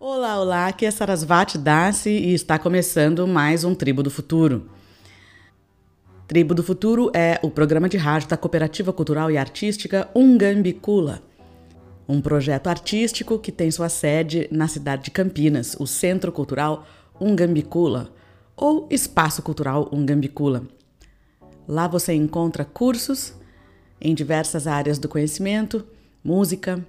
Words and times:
Olá, 0.00 0.40
olá, 0.40 0.66
aqui 0.66 0.84
é 0.84 0.90
Sarasvati 0.90 1.56
Dasi 1.56 2.10
e 2.10 2.34
está 2.34 2.58
começando 2.58 3.28
mais 3.28 3.62
um 3.62 3.76
Tribo 3.76 4.02
do 4.02 4.10
Futuro. 4.10 4.68
Tribo 6.26 6.52
do 6.52 6.64
Futuro 6.64 7.12
é 7.14 7.38
o 7.42 7.50
programa 7.50 7.88
de 7.88 7.96
rádio 7.96 8.28
da 8.28 8.36
Cooperativa 8.36 8.92
Cultural 8.92 9.30
e 9.30 9.38
Artística 9.38 10.10
Ungambicula, 10.12 11.22
um 12.08 12.20
projeto 12.20 12.66
artístico 12.66 13.38
que 13.38 13.52
tem 13.52 13.70
sua 13.70 13.88
sede 13.88 14.48
na 14.50 14.66
cidade 14.66 15.04
de 15.04 15.10
Campinas, 15.12 15.76
o 15.78 15.86
Centro 15.86 16.32
Cultural 16.32 16.84
Ungambicula, 17.20 18.12
ou 18.56 18.88
Espaço 18.90 19.42
Cultural 19.42 19.88
Ungambicula. 19.92 20.64
Lá 21.68 21.86
você 21.86 22.12
encontra 22.12 22.64
cursos 22.64 23.32
em 24.00 24.12
diversas 24.12 24.66
áreas 24.66 24.98
do 24.98 25.08
conhecimento, 25.08 25.86
música, 26.22 26.84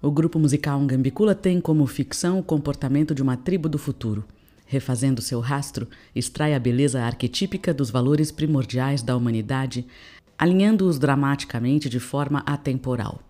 O 0.00 0.10
grupo 0.10 0.38
musical 0.38 0.80
Gambicula 0.80 1.34
tem 1.34 1.60
como 1.60 1.86
ficção 1.86 2.38
o 2.38 2.42
comportamento 2.42 3.14
de 3.14 3.22
uma 3.22 3.36
tribo 3.36 3.68
do 3.68 3.78
futuro. 3.78 4.24
Refazendo 4.64 5.22
seu 5.22 5.40
rastro, 5.40 5.88
extrai 6.14 6.54
a 6.54 6.60
beleza 6.60 7.02
arquetípica 7.02 7.72
dos 7.72 7.90
valores 7.90 8.30
primordiais 8.30 9.02
da 9.02 9.16
humanidade, 9.16 9.86
alinhando-os 10.38 10.98
dramaticamente 10.98 11.88
de 11.88 11.98
forma 11.98 12.40
atemporal 12.46 13.27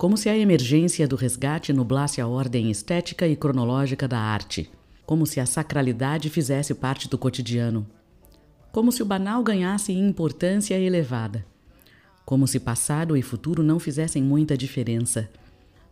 como 0.00 0.16
se 0.16 0.30
a 0.30 0.38
emergência 0.38 1.06
do 1.06 1.14
resgate 1.14 1.74
nublasse 1.74 2.22
a 2.22 2.26
ordem 2.26 2.70
estética 2.70 3.28
e 3.28 3.36
cronológica 3.36 4.08
da 4.08 4.18
arte, 4.18 4.70
como 5.04 5.26
se 5.26 5.38
a 5.38 5.44
sacralidade 5.44 6.30
fizesse 6.30 6.74
parte 6.74 7.06
do 7.06 7.18
cotidiano, 7.18 7.86
como 8.72 8.90
se 8.90 9.02
o 9.02 9.04
banal 9.04 9.42
ganhasse 9.42 9.92
importância 9.92 10.74
elevada, 10.78 11.44
como 12.24 12.48
se 12.48 12.58
passado 12.58 13.14
e 13.14 13.20
futuro 13.20 13.62
não 13.62 13.78
fizessem 13.78 14.22
muita 14.22 14.56
diferença. 14.56 15.28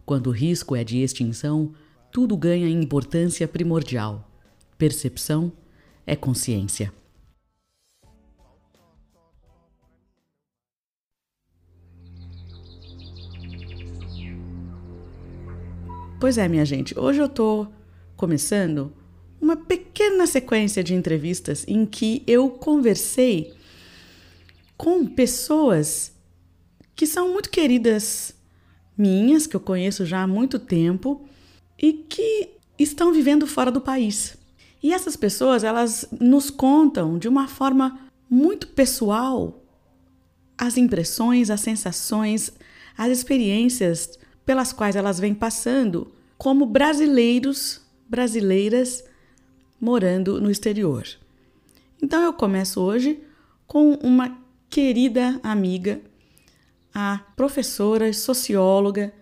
Quando 0.07 0.29
o 0.29 0.33
risco 0.33 0.75
é 0.75 0.83
de 0.83 1.03
extinção, 1.03 1.75
tudo 2.11 2.35
ganha 2.35 2.67
importância 2.67 3.47
primordial. 3.47 4.27
Percepção 4.79 5.53
é 6.07 6.17
consciência. 6.17 6.91
Pois 16.21 16.37
é, 16.37 16.49
minha 16.49 16.65
gente, 16.65 16.99
hoje 16.99 17.21
eu 17.21 17.27
estou 17.27 17.73
começando 18.17 18.93
uma 19.41 19.57
pequena 19.57 20.27
sequência 20.27 20.83
de 20.83 20.93
entrevistas 20.93 21.65
em 21.69 21.87
que 21.87 22.25
eu 22.27 22.51
conversei 22.51 23.55
com 24.77 25.07
pessoas 25.07 26.13
que 26.97 27.07
são 27.07 27.33
muito 27.33 27.49
queridas 27.49 28.35
minhas, 28.97 29.47
que 29.47 29.55
eu 29.55 29.61
conheço 29.61 30.05
já 30.05 30.25
há 30.25 30.27
muito 30.27 30.59
tempo 30.59 31.25
e 31.81 31.93
que 31.93 32.51
estão 32.77 33.13
vivendo 33.13 33.47
fora 33.47 33.71
do 33.71 33.81
país. 33.81 34.37
E 34.83 34.93
essas 34.93 35.15
pessoas, 35.15 35.63
elas 35.63 36.05
nos 36.21 36.51
contam 36.51 37.17
de 37.17 37.29
uma 37.29 37.47
forma 37.47 38.11
muito 38.29 38.67
pessoal 38.67 39.63
as 40.59 40.77
impressões, 40.77 41.49
as 41.49 41.61
sensações, 41.61 42.53
as 42.97 43.13
experiências 43.13 44.19
pelas 44.49 44.73
quais 44.73 44.97
elas 44.97 45.21
vêm 45.21 45.35
passando 45.35 46.11
como 46.39 46.65
brasileiros, 46.65 47.83
brasileiras 48.09 49.05
morando 49.79 50.41
no 50.41 50.51
exterior. 50.51 51.07
Então 52.03 52.23
eu 52.23 52.33
começo 52.33 52.81
hoje 52.81 53.23
com 53.67 53.93
uma 53.97 54.39
querida 54.71 55.39
amiga, 55.43 56.01
a 56.95 57.21
professora 57.37 58.09
e 58.09 58.15
socióloga 58.15 59.13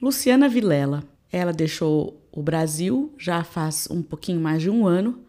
Luciana 0.00 0.48
Vilela. 0.48 1.04
Ela 1.30 1.52
deixou 1.52 2.18
o 2.32 2.42
Brasil 2.42 3.12
já 3.18 3.44
faz 3.44 3.86
um 3.90 4.00
pouquinho 4.00 4.40
mais 4.40 4.62
de 4.62 4.70
um 4.70 4.86
ano 4.86 5.20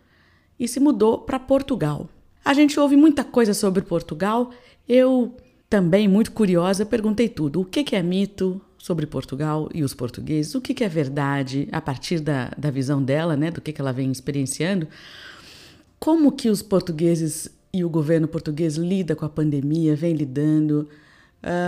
e 0.57 0.66
se 0.66 0.79
mudou 0.79 1.18
para 1.18 1.38
Portugal. 1.38 2.07
A 2.45 2.53
gente 2.53 2.79
ouve 2.79 2.95
muita 2.95 3.25
coisa 3.25 3.53
sobre 3.53 3.81
Portugal. 3.81 4.51
Eu 4.88 5.35
também, 5.69 6.07
muito 6.07 6.31
curiosa, 6.31 6.85
perguntei 6.85 7.28
tudo: 7.28 7.59
o 7.59 7.66
que 7.66 7.94
é 7.94 8.01
mito, 8.01 8.62
sobre 8.81 9.06
Portugal 9.06 9.69
e 9.75 9.84
os 9.84 9.94
portugueses, 9.94 10.56
o 10.56 10.59
que, 10.59 10.74
que 10.74 10.84
é 10.84 10.90
verdade 10.90 11.69
a 11.72 11.80
partir 11.80 12.19
da, 12.19 12.52
da 12.58 12.72
visão 12.72 13.02
dela, 13.02 13.38
né, 13.38 13.52
do 13.52 13.62
que, 13.62 13.72
que 13.72 13.80
ela 13.80 13.94
vem 13.94 14.12
experienciando, 14.12 14.88
como 16.00 16.31
que 16.31 16.50
os 16.50 16.64
portugueses 16.64 17.47
e 17.72 17.86
o 17.86 17.90
governo 17.90 18.28
português 18.28 18.78
lida 18.78 19.16
com 19.16 19.24
a 19.24 19.30
pandemia, 19.30 19.96
vem 19.96 20.16
lidando, 20.16 20.90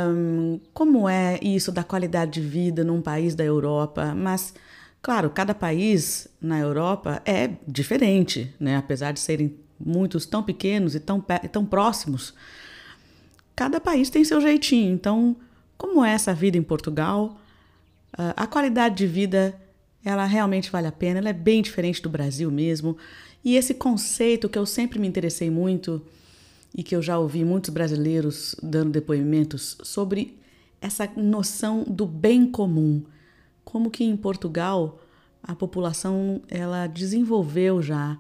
um, 0.10 0.60
como 0.74 1.08
é 1.08 1.40
isso 1.40 1.72
da 1.72 1.84
qualidade 1.84 2.42
de 2.42 2.42
vida 2.42 2.84
num 2.84 3.00
país 3.00 3.36
da 3.36 3.44
Europa, 3.44 4.16
mas 4.16 4.52
claro, 5.00 5.30
cada 5.30 5.54
país 5.54 6.28
na 6.42 6.58
Europa 6.58 7.22
é 7.28 7.52
diferente, 7.68 8.52
né, 8.60 8.76
apesar 8.76 9.12
de 9.12 9.20
serem 9.20 9.56
muitos 9.80 10.26
tão 10.26 10.42
pequenos 10.42 10.96
e 10.96 11.00
tão, 11.00 11.24
tão 11.52 11.64
próximos, 11.64 12.34
cada 13.56 13.80
país 13.80 14.10
tem 14.10 14.24
seu 14.24 14.42
jeitinho, 14.42 14.92
então 14.92 15.36
como 15.84 16.06
é 16.06 16.14
essa 16.14 16.34
vida 16.34 16.58
em 16.58 16.64
Portugal? 16.64 17.38
Uh, 18.14 18.32
a 18.38 18.48
qualidade 18.48 18.96
de 18.96 19.06
vida, 19.06 19.54
ela 20.04 20.24
realmente 20.24 20.72
vale 20.72 20.88
a 20.88 20.92
pena, 20.94 21.20
ela 21.20 21.28
é 21.28 21.34
bem 21.34 21.62
diferente 21.62 22.02
do 22.02 22.10
Brasil 22.10 22.50
mesmo. 22.50 22.98
E 23.44 23.58
esse 23.58 23.74
conceito 23.74 24.48
que 24.48 24.58
eu 24.58 24.66
sempre 24.66 24.98
me 24.98 25.08
interessei 25.08 25.52
muito 25.52 26.02
e 26.74 26.82
que 26.84 26.96
eu 26.96 27.02
já 27.02 27.20
ouvi 27.20 27.44
muitos 27.44 27.70
brasileiros 27.70 28.56
dando 28.64 28.92
depoimentos 28.92 29.78
sobre 29.84 30.40
essa 30.80 31.08
noção 31.18 31.84
do 31.84 32.06
bem 32.06 32.50
comum. 32.50 33.04
Como 33.66 33.92
que 33.92 34.06
em 34.06 34.16
Portugal 34.16 35.02
a 35.44 35.54
população 35.54 36.42
ela 36.48 36.88
desenvolveu 36.88 37.82
já. 37.82 38.18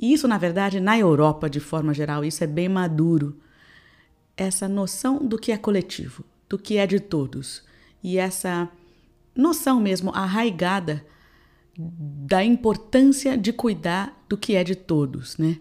E 0.00 0.12
isso, 0.12 0.28
na 0.28 0.38
verdade, 0.38 0.78
na 0.78 0.96
Europa, 0.96 1.50
de 1.50 1.58
forma 1.58 1.92
geral, 1.92 2.24
isso 2.24 2.44
é 2.44 2.46
bem 2.46 2.68
maduro. 2.68 3.36
Essa 4.36 4.68
noção 4.68 5.18
do 5.18 5.36
que 5.36 5.50
é 5.50 5.58
coletivo 5.58 6.24
do 6.52 6.58
que 6.58 6.76
é 6.76 6.86
de 6.86 7.00
todos. 7.00 7.62
E 8.04 8.18
essa 8.18 8.68
noção 9.34 9.80
mesmo 9.80 10.10
arraigada 10.10 11.02
da 11.78 12.44
importância 12.44 13.38
de 13.38 13.54
cuidar 13.54 14.22
do 14.28 14.36
que 14.36 14.54
é 14.54 14.62
de 14.62 14.74
todos, 14.74 15.38
né? 15.38 15.58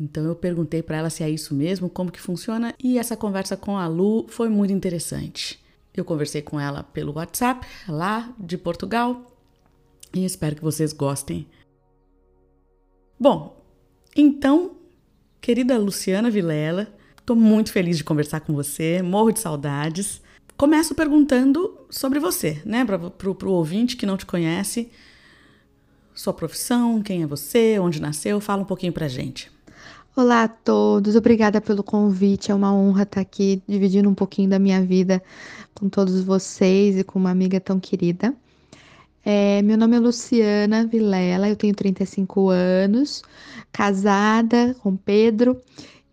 Então 0.00 0.24
eu 0.24 0.34
perguntei 0.34 0.82
para 0.82 0.96
ela 0.96 1.10
se 1.10 1.22
é 1.22 1.28
isso 1.28 1.54
mesmo, 1.54 1.90
como 1.90 2.10
que 2.10 2.18
funciona, 2.18 2.74
e 2.82 2.98
essa 2.98 3.14
conversa 3.14 3.54
com 3.54 3.76
a 3.76 3.86
Lu 3.86 4.26
foi 4.26 4.48
muito 4.48 4.72
interessante. 4.72 5.62
Eu 5.94 6.02
conversei 6.02 6.40
com 6.40 6.58
ela 6.58 6.82
pelo 6.82 7.12
WhatsApp, 7.12 7.66
lá 7.86 8.34
de 8.38 8.56
Portugal, 8.56 9.36
e 10.14 10.24
espero 10.24 10.56
que 10.56 10.62
vocês 10.62 10.94
gostem. 10.94 11.46
Bom, 13.20 13.62
então, 14.16 14.78
querida 15.42 15.76
Luciana 15.76 16.30
Vilela, 16.30 17.01
Estou 17.22 17.36
muito 17.36 17.70
feliz 17.70 17.96
de 17.96 18.02
conversar 18.02 18.40
com 18.40 18.52
você, 18.52 19.00
morro 19.00 19.30
de 19.30 19.38
saudades. 19.38 20.20
Começo 20.56 20.92
perguntando 20.92 21.78
sobre 21.88 22.18
você, 22.18 22.60
né? 22.66 22.84
Para 22.84 23.48
o 23.48 23.52
ouvinte 23.52 23.96
que 23.96 24.04
não 24.04 24.16
te 24.16 24.26
conhece, 24.26 24.90
sua 26.12 26.32
profissão, 26.32 27.00
quem 27.00 27.22
é 27.22 27.26
você, 27.26 27.78
onde 27.78 28.02
nasceu, 28.02 28.40
fala 28.40 28.62
um 28.62 28.64
pouquinho 28.64 28.92
para 28.92 29.06
gente. 29.06 29.52
Olá 30.16 30.42
a 30.42 30.48
todos, 30.48 31.14
obrigada 31.14 31.60
pelo 31.60 31.84
convite. 31.84 32.50
É 32.50 32.54
uma 32.56 32.74
honra 32.74 33.04
estar 33.04 33.20
aqui 33.20 33.62
dividindo 33.68 34.10
um 34.10 34.14
pouquinho 34.14 34.50
da 34.50 34.58
minha 34.58 34.82
vida 34.82 35.22
com 35.76 35.88
todos 35.88 36.24
vocês 36.24 36.98
e 36.98 37.04
com 37.04 37.20
uma 37.20 37.30
amiga 37.30 37.60
tão 37.60 37.78
querida. 37.78 38.34
É, 39.24 39.62
meu 39.62 39.78
nome 39.78 39.94
é 39.94 40.00
Luciana 40.00 40.84
Vilela, 40.88 41.48
eu 41.48 41.54
tenho 41.54 41.72
35 41.72 42.48
anos, 42.48 43.22
casada 43.70 44.74
com 44.82 44.96
Pedro 44.96 45.62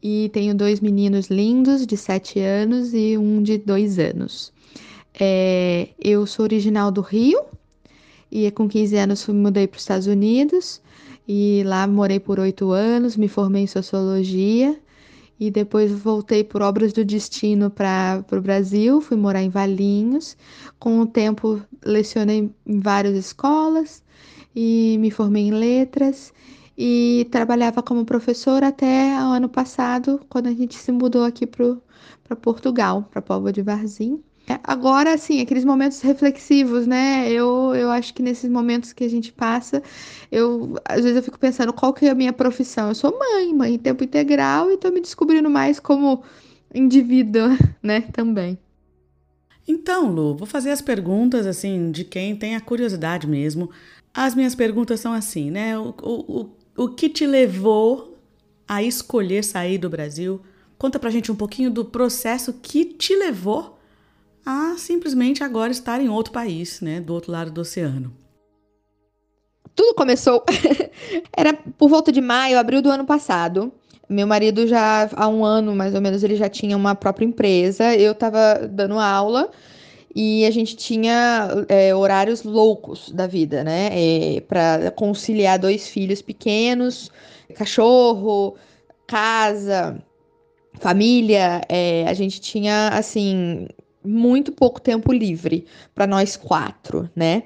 e 0.01 0.29
tenho 0.33 0.55
dois 0.55 0.79
meninos 0.79 1.27
lindos 1.27 1.85
de 1.85 1.97
7 1.97 2.39
anos 2.39 2.93
e 2.93 3.17
um 3.17 3.41
de 3.43 3.57
2 3.57 3.99
anos. 3.99 4.53
É, 5.19 5.89
eu 5.99 6.25
sou 6.25 6.43
original 6.43 6.91
do 6.91 7.01
Rio 7.01 7.41
e 8.31 8.49
com 8.51 8.67
15 8.67 8.95
anos 8.95 9.23
fui, 9.23 9.33
mudei 9.33 9.67
para 9.67 9.77
os 9.77 9.83
Estados 9.83 10.07
Unidos 10.07 10.81
e 11.27 11.63
lá 11.65 11.85
morei 11.85 12.19
por 12.19 12.39
oito 12.39 12.71
anos, 12.71 13.17
me 13.17 13.27
formei 13.27 13.63
em 13.63 13.67
sociologia 13.67 14.79
e 15.39 15.49
depois 15.49 15.91
voltei 15.91 16.43
por 16.43 16.61
obras 16.61 16.91
do 16.91 17.05
destino 17.05 17.69
para 17.69 18.23
o 18.31 18.41
Brasil, 18.41 18.99
fui 18.99 19.15
morar 19.15 19.41
em 19.41 19.49
Valinhos. 19.49 20.35
Com 20.77 20.99
o 20.99 21.05
tempo, 21.05 21.61
lecionei 21.83 22.49
em 22.65 22.79
várias 22.79 23.15
escolas 23.15 24.03
e 24.55 24.97
me 24.99 25.11
formei 25.11 25.43
em 25.43 25.51
letras 25.51 26.33
e 26.81 27.27
trabalhava 27.29 27.83
como 27.83 28.05
professora 28.05 28.69
até 28.69 29.13
o 29.21 29.33
ano 29.33 29.49
passado, 29.49 30.21
quando 30.29 30.47
a 30.47 30.53
gente 30.53 30.75
se 30.77 30.93
mudou 30.93 31.25
aqui 31.25 31.45
para 31.45 31.75
Portugal, 32.37 33.05
para 33.11 33.21
Póvoa 33.21 33.51
de 33.51 33.61
Varzim. 33.61 34.23
É, 34.47 34.57
agora, 34.63 35.13
assim, 35.13 35.41
aqueles 35.41 35.65
momentos 35.65 35.99
reflexivos, 35.99 36.87
né? 36.87 37.29
Eu, 37.29 37.75
eu 37.75 37.91
acho 37.91 38.13
que 38.13 38.23
nesses 38.23 38.49
momentos 38.49 38.93
que 38.93 39.03
a 39.03 39.09
gente 39.09 39.29
passa, 39.29 39.83
eu 40.31 40.77
às 40.85 41.01
vezes 41.01 41.17
eu 41.17 41.23
fico 41.23 41.37
pensando 41.37 41.73
qual 41.73 41.93
que 41.93 42.05
é 42.05 42.11
a 42.11 42.15
minha 42.15 42.31
profissão. 42.31 42.87
Eu 42.87 42.95
sou 42.95 43.11
mãe, 43.19 43.53
mãe 43.53 43.73
em 43.73 43.77
tempo 43.77 44.05
integral, 44.05 44.71
e 44.71 44.77
tô 44.77 44.89
me 44.89 45.01
descobrindo 45.01 45.49
mais 45.49 45.81
como 45.81 46.23
indivíduo, 46.73 47.57
né? 47.83 48.01
Também. 48.13 48.57
Então, 49.67 50.09
Lu, 50.09 50.33
vou 50.33 50.47
fazer 50.47 50.71
as 50.71 50.81
perguntas 50.81 51.45
assim 51.45 51.91
de 51.91 52.05
quem 52.05 52.37
tem 52.37 52.55
a 52.55 52.61
curiosidade 52.61 53.27
mesmo. 53.27 53.69
As 54.13 54.33
minhas 54.33 54.55
perguntas 54.55 55.01
são 55.01 55.11
assim, 55.11 55.51
né? 55.51 55.77
O, 55.77 55.93
o 56.01 56.58
que 56.87 57.09
te 57.09 57.27
levou 57.27 58.17
a 58.65 58.81
escolher 58.81 59.43
sair 59.43 59.77
do 59.77 59.89
Brasil? 59.89 60.39
Conta 60.77 60.97
pra 60.97 61.09
gente 61.09 61.29
um 61.29 61.35
pouquinho 61.35 61.69
do 61.69 61.83
processo 61.83 62.53
que 62.53 62.85
te 62.85 63.13
levou 63.13 63.77
a 64.45 64.75
simplesmente 64.77 65.43
agora 65.43 65.71
estar 65.71 65.99
em 65.99 66.07
outro 66.07 66.31
país, 66.31 66.79
né, 66.79 67.01
do 67.01 67.13
outro 67.13 67.31
lado 67.33 67.51
do 67.51 67.59
oceano. 67.59 68.13
Tudo 69.75 69.93
começou 69.93 70.43
era 71.35 71.53
por 71.53 71.89
volta 71.89 72.11
de 72.11 72.21
maio, 72.21 72.57
abril 72.57 72.81
do 72.81 72.89
ano 72.89 73.05
passado. 73.05 73.73
Meu 74.07 74.25
marido 74.25 74.65
já 74.65 75.09
há 75.13 75.27
um 75.27 75.43
ano, 75.43 75.75
mais 75.75 75.93
ou 75.93 76.01
menos, 76.01 76.23
ele 76.23 76.35
já 76.35 76.47
tinha 76.47 76.75
uma 76.77 76.95
própria 76.95 77.25
empresa. 77.25 77.93
Eu 77.95 78.13
estava 78.13 78.67
dando 78.67 78.97
aula 78.97 79.51
e 80.15 80.45
a 80.45 80.51
gente 80.51 80.75
tinha 80.75 81.49
é, 81.67 81.93
horários 81.93 82.43
loucos 82.43 83.11
da 83.11 83.27
vida, 83.27 83.63
né? 83.63 83.89
É, 83.91 84.41
para 84.41 84.91
conciliar 84.91 85.59
dois 85.59 85.87
filhos 85.87 86.21
pequenos, 86.21 87.11
cachorro, 87.55 88.55
casa, 89.05 90.01
família. 90.79 91.61
É, 91.69 92.05
a 92.07 92.13
gente 92.13 92.41
tinha 92.41 92.89
assim 92.89 93.67
muito 94.03 94.51
pouco 94.51 94.81
tempo 94.81 95.13
livre 95.13 95.65
para 95.93 96.07
nós 96.07 96.35
quatro, 96.35 97.09
né? 97.15 97.43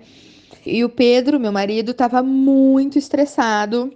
E 0.65 0.83
o 0.86 0.89
Pedro, 0.89 1.39
meu 1.39 1.51
marido, 1.51 1.92
estava 1.92 2.24
muito 2.24 2.98
estressado 2.98 3.94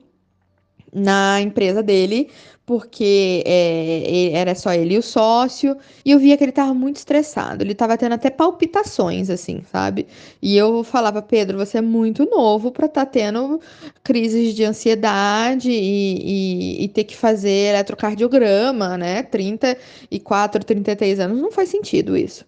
na 0.94 1.40
empresa 1.40 1.82
dele, 1.82 2.30
porque 2.68 3.44
é, 3.46 4.32
era 4.34 4.54
só 4.54 4.74
ele 4.74 4.96
e 4.96 4.98
o 4.98 5.02
sócio, 5.02 5.78
e 6.04 6.12
eu 6.12 6.20
via 6.20 6.36
que 6.36 6.44
ele 6.44 6.52
estava 6.52 6.74
muito 6.74 6.98
estressado, 6.98 7.64
ele 7.64 7.72
estava 7.72 7.98
tendo 7.98 8.12
até 8.12 8.30
palpitações, 8.30 9.30
assim, 9.30 9.62
sabe? 9.72 10.06
E 10.42 10.58
eu 10.58 10.84
falava, 10.84 11.22
Pedro, 11.22 11.58
você 11.58 11.78
é 11.78 11.82
muito 11.82 12.26
novo 12.26 12.70
para 12.70 12.88
estar 12.88 13.06
tá 13.06 13.12
tendo 13.12 13.62
crises 14.04 14.54
de 14.54 14.66
ansiedade 14.66 15.72
e, 15.72 16.82
e, 16.82 16.84
e 16.84 16.88
ter 16.90 17.06
que 17.06 17.16
fazer 17.16 17.70
eletrocardiograma, 17.70 18.98
né? 18.98 19.24
34, 19.24 20.62
33 20.66 21.22
anos, 21.22 21.40
não 21.42 21.52
faz 21.52 21.70
sentido 21.70 22.18
isso. 22.18 22.46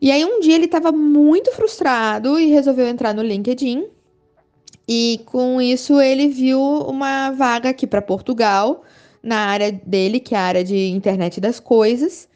E 0.00 0.10
aí 0.10 0.24
um 0.24 0.40
dia 0.40 0.54
ele 0.54 0.64
estava 0.64 0.90
muito 0.90 1.52
frustrado 1.52 2.38
e 2.40 2.46
resolveu 2.46 2.86
entrar 2.88 3.12
no 3.12 3.22
LinkedIn. 3.22 3.84
E 4.86 5.20
com 5.26 5.60
isso 5.60 6.00
ele 6.00 6.28
viu 6.28 6.60
uma 6.60 7.30
vaga 7.30 7.70
aqui 7.70 7.86
para 7.86 8.02
Portugal, 8.02 8.82
na 9.22 9.38
área 9.46 9.72
dele, 9.72 10.20
que 10.20 10.34
é 10.34 10.38
a 10.38 10.42
área 10.42 10.64
de 10.64 10.88
internet 10.88 11.40
das 11.40 11.58
coisas. 11.58 12.28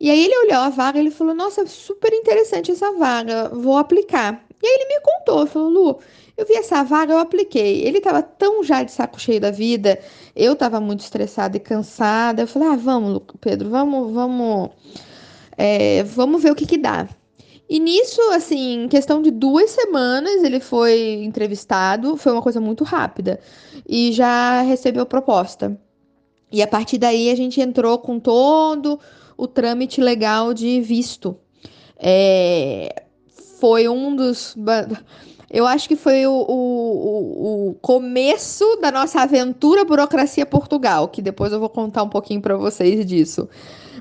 E 0.00 0.10
aí 0.10 0.24
ele 0.24 0.36
olhou 0.46 0.60
a 0.62 0.68
vaga 0.70 0.98
ele 0.98 1.10
falou: 1.10 1.34
"Nossa, 1.34 1.66
super 1.66 2.12
interessante 2.12 2.70
essa 2.72 2.92
vaga, 2.92 3.48
vou 3.50 3.76
aplicar". 3.76 4.44
E 4.62 4.66
aí 4.66 4.74
ele 4.74 4.94
me 4.94 5.00
contou, 5.00 5.46
falou: 5.46 5.68
"Lu, 5.68 5.98
eu 6.36 6.46
vi 6.46 6.54
essa 6.54 6.82
vaga, 6.84 7.12
eu 7.12 7.18
apliquei. 7.18 7.82
Ele 7.84 7.98
estava 7.98 8.22
tão 8.22 8.62
já 8.64 8.82
de 8.82 8.92
saco 8.92 9.20
cheio 9.20 9.40
da 9.40 9.50
vida, 9.50 9.98
eu 10.34 10.52
estava 10.54 10.80
muito 10.80 11.00
estressada 11.00 11.56
e 11.56 11.60
cansada. 11.60 12.42
Eu 12.42 12.46
falei: 12.48 12.68
"Ah, 12.68 12.76
vamos, 12.76 13.22
Pedro, 13.40 13.70
vamos, 13.70 14.12
vamos 14.12 14.70
é, 15.56 16.04
vamos 16.04 16.42
ver 16.42 16.52
o 16.52 16.54
que 16.54 16.66
que 16.66 16.78
dá. 16.78 17.08
E 17.68 17.78
nisso, 17.78 18.20
assim, 18.32 18.84
em 18.84 18.88
questão 18.88 19.20
de 19.20 19.30
duas 19.30 19.70
semanas, 19.70 20.42
ele 20.42 20.58
foi 20.58 21.22
entrevistado, 21.22 22.16
foi 22.16 22.32
uma 22.32 22.40
coisa 22.40 22.60
muito 22.60 22.82
rápida, 22.82 23.38
e 23.86 24.10
já 24.12 24.62
recebeu 24.62 25.04
proposta. 25.04 25.78
E 26.50 26.62
a 26.62 26.66
partir 26.66 26.96
daí 26.96 27.30
a 27.30 27.36
gente 27.36 27.60
entrou 27.60 27.98
com 27.98 28.18
todo 28.18 28.98
o 29.36 29.46
trâmite 29.46 30.00
legal 30.00 30.54
de 30.54 30.80
visto. 30.80 31.36
É, 31.98 33.02
foi 33.60 33.86
um 33.86 34.16
dos. 34.16 34.56
Eu 35.50 35.66
acho 35.66 35.88
que 35.88 35.96
foi 35.96 36.26
o, 36.26 36.32
o, 36.32 37.68
o, 37.68 37.74
começo 37.82 38.64
da 38.80 38.90
nossa 38.90 39.20
aventura 39.20 39.84
Burocracia 39.84 40.46
Portugal, 40.46 41.08
que 41.08 41.20
depois 41.20 41.52
eu 41.52 41.60
vou 41.60 41.68
contar 41.68 42.02
um 42.02 42.08
pouquinho 42.08 42.40
para 42.40 42.56
vocês 42.56 43.04
disso 43.04 43.46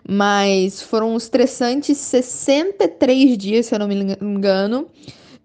mas 0.07 0.81
foram 0.81 1.15
estressantes 1.15 1.97
63 1.97 3.37
dias, 3.37 3.65
se 3.67 3.75
eu 3.75 3.79
não 3.79 3.87
me 3.87 3.95
engano, 4.21 4.87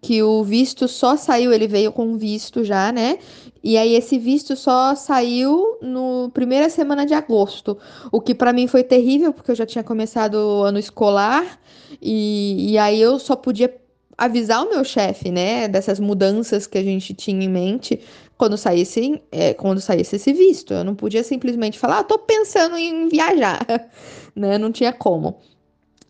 que 0.01 0.23
o 0.23 0.43
visto 0.43 0.89
só 0.89 1.17
saiu, 1.17 1.53
ele 1.53 1.69
veio 1.69 1.93
com 1.93 2.19
visto 2.19 2.65
já, 2.65 2.91
né? 2.91 3.19
E 3.63 3.79
aí 3.79 3.95
esse 3.95 4.19
visto 4.19 4.57
só 4.57 4.97
saiu 4.97 5.79
no 5.81 6.29
primeira 6.35 6.69
semana 6.69 7.07
de 7.07 7.15
agosto, 7.15 7.79
o 8.11 8.21
que 8.21 8.35
para 8.35 8.53
mim 8.53 8.67
foi 8.67 8.83
terrível, 8.83 9.33
porque 9.33 9.53
eu 9.53 9.55
já 9.55 9.65
tinha 9.65 9.85
começado 9.85 10.35
o 10.35 10.63
ano 10.65 10.79
escolar 10.79 11.61
e, 12.01 12.73
e 12.73 12.79
aí 12.79 13.01
eu 13.01 13.21
só 13.21 13.37
podia 13.37 13.73
avisar 14.19 14.65
o 14.65 14.71
meu 14.71 14.85
chefe, 14.85 15.31
né, 15.31 15.69
dessas 15.69 15.99
mudanças 15.99 16.67
que 16.67 16.79
a 16.79 16.83
gente 16.83 17.15
tinha 17.15 17.45
em 17.45 17.49
mente 17.49 18.01
quando 18.37 18.57
saísse, 18.57 19.23
é, 19.31 19.55
quando 19.55 19.81
saísse 19.81 20.17
esse 20.17 20.33
visto. 20.33 20.75
Eu 20.75 20.85
não 20.85 20.95
podia 20.97 21.23
simplesmente 21.23 21.79
falar, 21.79 22.01
ah, 22.01 22.05
tô 22.05 22.19
pensando 22.19 22.77
em 22.77 23.09
viajar. 23.09 23.65
né? 24.35 24.59
Não 24.59 24.73
tinha 24.73 24.93
como. 24.93 25.37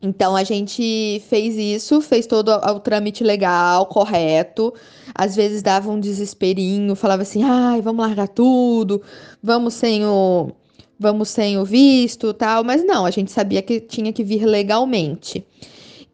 Então 0.03 0.35
a 0.35 0.43
gente 0.43 1.23
fez 1.29 1.57
isso, 1.57 2.01
fez 2.01 2.27
todo 2.27 2.49
o, 2.51 2.81
trâmite 2.81 3.23
legal, 3.23 3.87
correto. 3.87 4.75
Às 5.15 5.37
vezes 5.37 5.63
dava 5.63 5.91
um 5.91 6.01
desesperinho, 6.01 6.97
falava 6.97 7.23
assim: 7.23 7.45
"Ai, 7.45 7.81
vamos 7.81 8.05
largar 8.05 8.29
tudo, 8.29 9.01
vamos 9.41 9.75
sem 9.75 10.05
o 10.05 10.51
vamos 10.99 11.29
sem 11.29 11.57
o 11.57 11.65
visto, 11.65 12.35
tal". 12.35 12.65
Mas 12.65 12.85
não, 12.85 13.07
a 13.07 13.11
gente 13.13 13.31
sabia 13.31 13.63
que 13.63 13.81
tinha 13.81 14.13
que 14.13 14.25
vir 14.25 14.45
legalmente. 14.45 15.47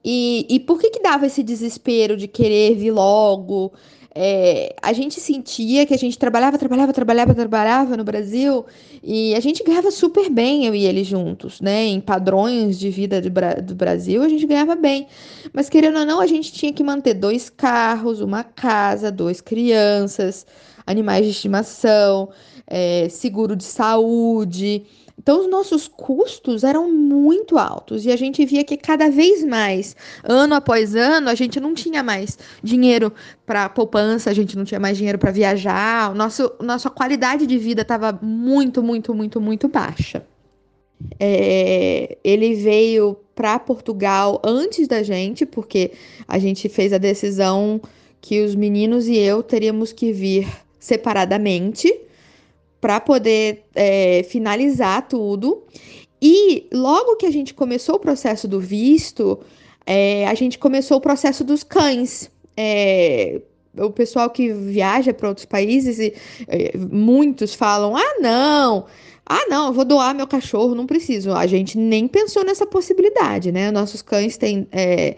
E, 0.04 0.46
e 0.48 0.60
por 0.60 0.78
que 0.78 0.90
que 0.90 1.02
dava 1.02 1.26
esse 1.26 1.42
desespero 1.42 2.16
de 2.16 2.28
querer 2.28 2.74
vir 2.74 2.92
logo? 2.92 3.72
É, 4.14 4.74
a 4.82 4.92
gente 4.92 5.20
sentia 5.20 5.84
que 5.86 5.94
a 5.94 5.98
gente 5.98 6.18
trabalhava, 6.18 6.58
trabalhava, 6.58 6.92
trabalhava, 6.92 7.34
trabalhava 7.34 7.96
no 7.96 8.04
Brasil 8.04 8.64
e 9.02 9.34
a 9.34 9.40
gente 9.40 9.62
ganhava 9.62 9.90
super 9.90 10.30
bem, 10.30 10.66
eu 10.66 10.74
e 10.74 10.84
ele 10.86 11.04
juntos, 11.04 11.60
né? 11.60 11.84
Em 11.84 12.00
padrões 12.00 12.78
de 12.78 12.90
vida 12.90 13.20
do, 13.20 13.30
do 13.62 13.74
Brasil, 13.74 14.22
a 14.22 14.28
gente 14.28 14.46
ganhava 14.46 14.74
bem. 14.74 15.06
Mas 15.52 15.68
querendo 15.68 15.98
ou 15.98 16.06
não, 16.06 16.20
a 16.20 16.26
gente 16.26 16.52
tinha 16.52 16.72
que 16.72 16.82
manter 16.82 17.14
dois 17.14 17.50
carros, 17.50 18.20
uma 18.20 18.42
casa, 18.42 19.12
duas 19.12 19.40
crianças, 19.40 20.46
animais 20.86 21.24
de 21.24 21.30
estimação, 21.30 22.30
é, 22.66 23.08
seguro 23.08 23.54
de 23.54 23.64
saúde. 23.64 24.84
Então, 25.28 25.42
os 25.42 25.50
nossos 25.50 25.86
custos 25.86 26.64
eram 26.64 26.90
muito 26.90 27.58
altos 27.58 28.06
e 28.06 28.10
a 28.10 28.16
gente 28.16 28.46
via 28.46 28.64
que 28.64 28.78
cada 28.78 29.10
vez 29.10 29.44
mais, 29.44 29.94
ano 30.24 30.54
após 30.54 30.96
ano, 30.96 31.28
a 31.28 31.34
gente 31.34 31.60
não 31.60 31.74
tinha 31.74 32.02
mais 32.02 32.38
dinheiro 32.62 33.12
para 33.44 33.68
poupança, 33.68 34.30
a 34.30 34.32
gente 34.32 34.56
não 34.56 34.64
tinha 34.64 34.80
mais 34.80 34.96
dinheiro 34.96 35.18
para 35.18 35.30
viajar, 35.30 36.14
nosso, 36.14 36.50
nossa 36.62 36.88
qualidade 36.88 37.46
de 37.46 37.58
vida 37.58 37.82
estava 37.82 38.18
muito, 38.22 38.82
muito, 38.82 39.14
muito, 39.14 39.38
muito 39.38 39.68
baixa. 39.68 40.24
É, 41.20 42.16
ele 42.24 42.54
veio 42.54 43.14
para 43.34 43.58
Portugal 43.58 44.40
antes 44.42 44.88
da 44.88 45.02
gente, 45.02 45.44
porque 45.44 45.92
a 46.26 46.38
gente 46.38 46.70
fez 46.70 46.90
a 46.90 46.96
decisão 46.96 47.82
que 48.18 48.42
os 48.42 48.54
meninos 48.54 49.06
e 49.06 49.18
eu 49.18 49.42
teríamos 49.42 49.92
que 49.92 50.10
vir 50.10 50.48
separadamente 50.80 52.07
para 52.80 53.00
poder 53.00 53.64
é, 53.74 54.22
finalizar 54.24 55.08
tudo. 55.08 55.64
E 56.20 56.66
logo 56.72 57.16
que 57.16 57.26
a 57.26 57.30
gente 57.30 57.54
começou 57.54 57.96
o 57.96 58.00
processo 58.00 58.48
do 58.48 58.60
visto, 58.60 59.38
é, 59.86 60.26
a 60.26 60.34
gente 60.34 60.58
começou 60.58 60.98
o 60.98 61.00
processo 61.00 61.44
dos 61.44 61.62
cães. 61.62 62.30
É, 62.56 63.40
o 63.76 63.90
pessoal 63.90 64.28
que 64.30 64.52
viaja 64.52 65.14
para 65.14 65.28
outros 65.28 65.46
países, 65.46 65.98
e, 65.98 66.12
é, 66.48 66.76
muitos 66.76 67.54
falam: 67.54 67.96
ah, 67.96 68.16
não. 68.20 68.86
Ah, 69.24 69.44
não, 69.48 69.66
eu 69.66 69.72
vou 69.74 69.84
doar 69.84 70.14
meu 70.14 70.26
cachorro, 70.26 70.74
não 70.74 70.86
preciso. 70.86 71.32
A 71.32 71.46
gente 71.46 71.76
nem 71.76 72.08
pensou 72.08 72.44
nessa 72.44 72.66
possibilidade, 72.66 73.52
né? 73.52 73.70
Nossos 73.70 74.00
cães 74.00 74.38
têm 74.38 74.66
é, 74.72 75.16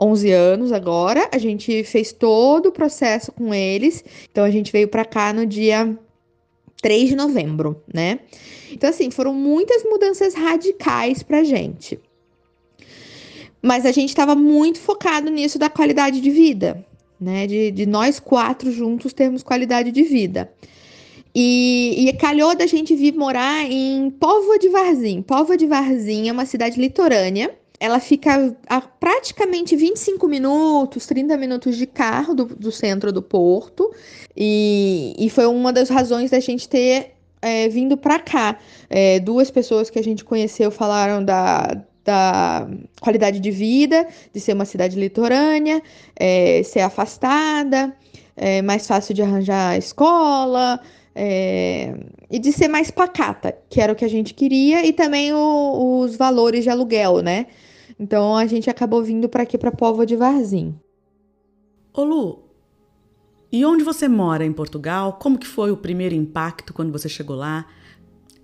11 0.00 0.32
anos 0.32 0.72
agora, 0.72 1.28
a 1.30 1.36
gente 1.36 1.84
fez 1.84 2.10
todo 2.10 2.66
o 2.66 2.72
processo 2.72 3.30
com 3.30 3.52
eles. 3.52 4.02
Então 4.30 4.44
a 4.44 4.50
gente 4.50 4.72
veio 4.72 4.88
para 4.88 5.04
cá 5.04 5.32
no 5.32 5.44
dia 5.44 5.96
3 6.80 7.10
de 7.10 7.16
novembro, 7.16 7.82
né? 7.92 8.20
Então, 8.72 8.90
assim, 8.90 9.10
foram 9.10 9.34
muitas 9.34 9.82
mudanças 9.84 10.34
radicais 10.34 11.22
pra 11.22 11.44
gente. 11.44 11.98
Mas 13.62 13.84
a 13.84 13.92
gente 13.92 14.08
estava 14.08 14.34
muito 14.34 14.78
focado 14.78 15.30
nisso 15.30 15.58
da 15.58 15.68
qualidade 15.68 16.20
de 16.20 16.30
vida, 16.30 16.84
né? 17.20 17.46
De, 17.46 17.70
de 17.70 17.86
nós 17.86 18.18
quatro 18.18 18.72
juntos 18.72 19.12
termos 19.12 19.42
qualidade 19.42 19.90
de 19.92 20.02
vida. 20.02 20.50
E, 21.34 22.08
e 22.08 22.12
calhou 22.14 22.56
da 22.56 22.66
gente 22.66 22.94
vir 22.96 23.14
morar 23.14 23.70
em 23.70 24.10
Póvoa 24.10 24.58
de 24.58 24.68
Varzim. 24.68 25.22
Póvoa 25.22 25.56
de 25.56 25.66
Varzim 25.66 26.28
é 26.28 26.32
uma 26.32 26.46
cidade 26.46 26.80
litorânea. 26.80 27.54
Ela 27.80 27.98
fica 27.98 28.54
a 28.68 28.80
praticamente 28.82 29.74
25 29.74 30.28
minutos, 30.28 31.06
30 31.06 31.36
minutos 31.38 31.76
de 31.76 31.86
carro 31.86 32.34
do, 32.34 32.44
do 32.44 32.70
centro 32.70 33.10
do 33.10 33.22
porto. 33.22 33.90
E, 34.36 35.14
e 35.18 35.30
foi 35.30 35.46
uma 35.46 35.72
das 35.72 35.88
razões 35.88 36.30
da 36.30 36.38
gente 36.38 36.68
ter 36.68 37.14
é, 37.40 37.68
vindo 37.68 37.96
para 37.96 38.18
cá. 38.18 38.58
É, 38.88 39.18
duas 39.18 39.50
pessoas 39.50 39.88
que 39.88 39.98
a 39.98 40.02
gente 40.02 40.24
conheceu 40.24 40.70
falaram 40.70 41.24
da, 41.24 41.82
da 42.04 42.68
qualidade 43.00 43.40
de 43.40 43.50
vida, 43.50 44.06
de 44.32 44.40
ser 44.40 44.52
uma 44.52 44.64
cidade 44.64 44.98
litorânea, 44.98 45.82
é, 46.16 46.62
ser 46.62 46.80
afastada, 46.80 47.96
é, 48.36 48.62
mais 48.62 48.86
fácil 48.86 49.14
de 49.14 49.22
arranjar 49.22 49.78
escola, 49.78 50.80
é, 51.14 51.94
e 52.30 52.38
de 52.38 52.52
ser 52.52 52.68
mais 52.68 52.90
pacata, 52.90 53.56
que 53.68 53.80
era 53.80 53.92
o 53.92 53.96
que 53.96 54.04
a 54.04 54.08
gente 54.08 54.34
queria, 54.34 54.86
e 54.86 54.92
também 54.92 55.32
o, 55.32 56.00
os 56.00 56.16
valores 56.16 56.64
de 56.64 56.70
aluguel, 56.70 57.20
né? 57.20 57.46
Então 58.00 58.34
a 58.34 58.46
gente 58.46 58.70
acabou 58.70 59.02
vindo 59.02 59.28
para 59.28 59.42
aqui, 59.42 59.58
para 59.58 59.70
Povo 59.70 60.06
de 60.06 60.16
Varzim. 60.16 60.74
Ô 61.92 62.02
Lu, 62.02 62.38
e 63.52 63.62
onde 63.62 63.84
você 63.84 64.08
mora 64.08 64.42
em 64.42 64.52
Portugal? 64.54 65.18
Como 65.20 65.38
que 65.38 65.46
foi 65.46 65.70
o 65.70 65.76
primeiro 65.76 66.14
impacto 66.14 66.72
quando 66.72 66.90
você 66.90 67.10
chegou 67.10 67.36
lá? 67.36 67.66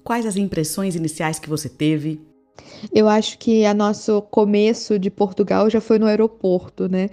Quais 0.05 0.27
as 0.27 0.37
impressões 0.37 0.95
iniciais 0.95 1.39
que 1.39 1.49
você 1.49 1.71
teve? 1.71 2.21
Eu 2.93 3.09
acho 3.09 3.39
que 3.39 3.65
a 3.65 3.73
nosso 3.73 4.21
começo 4.21 4.99
de 4.99 5.11
Portugal 5.11 5.71
já 5.71 5.81
foi 5.81 5.99
no 5.99 6.07
aeroporto, 6.07 6.87
né? 6.87 7.09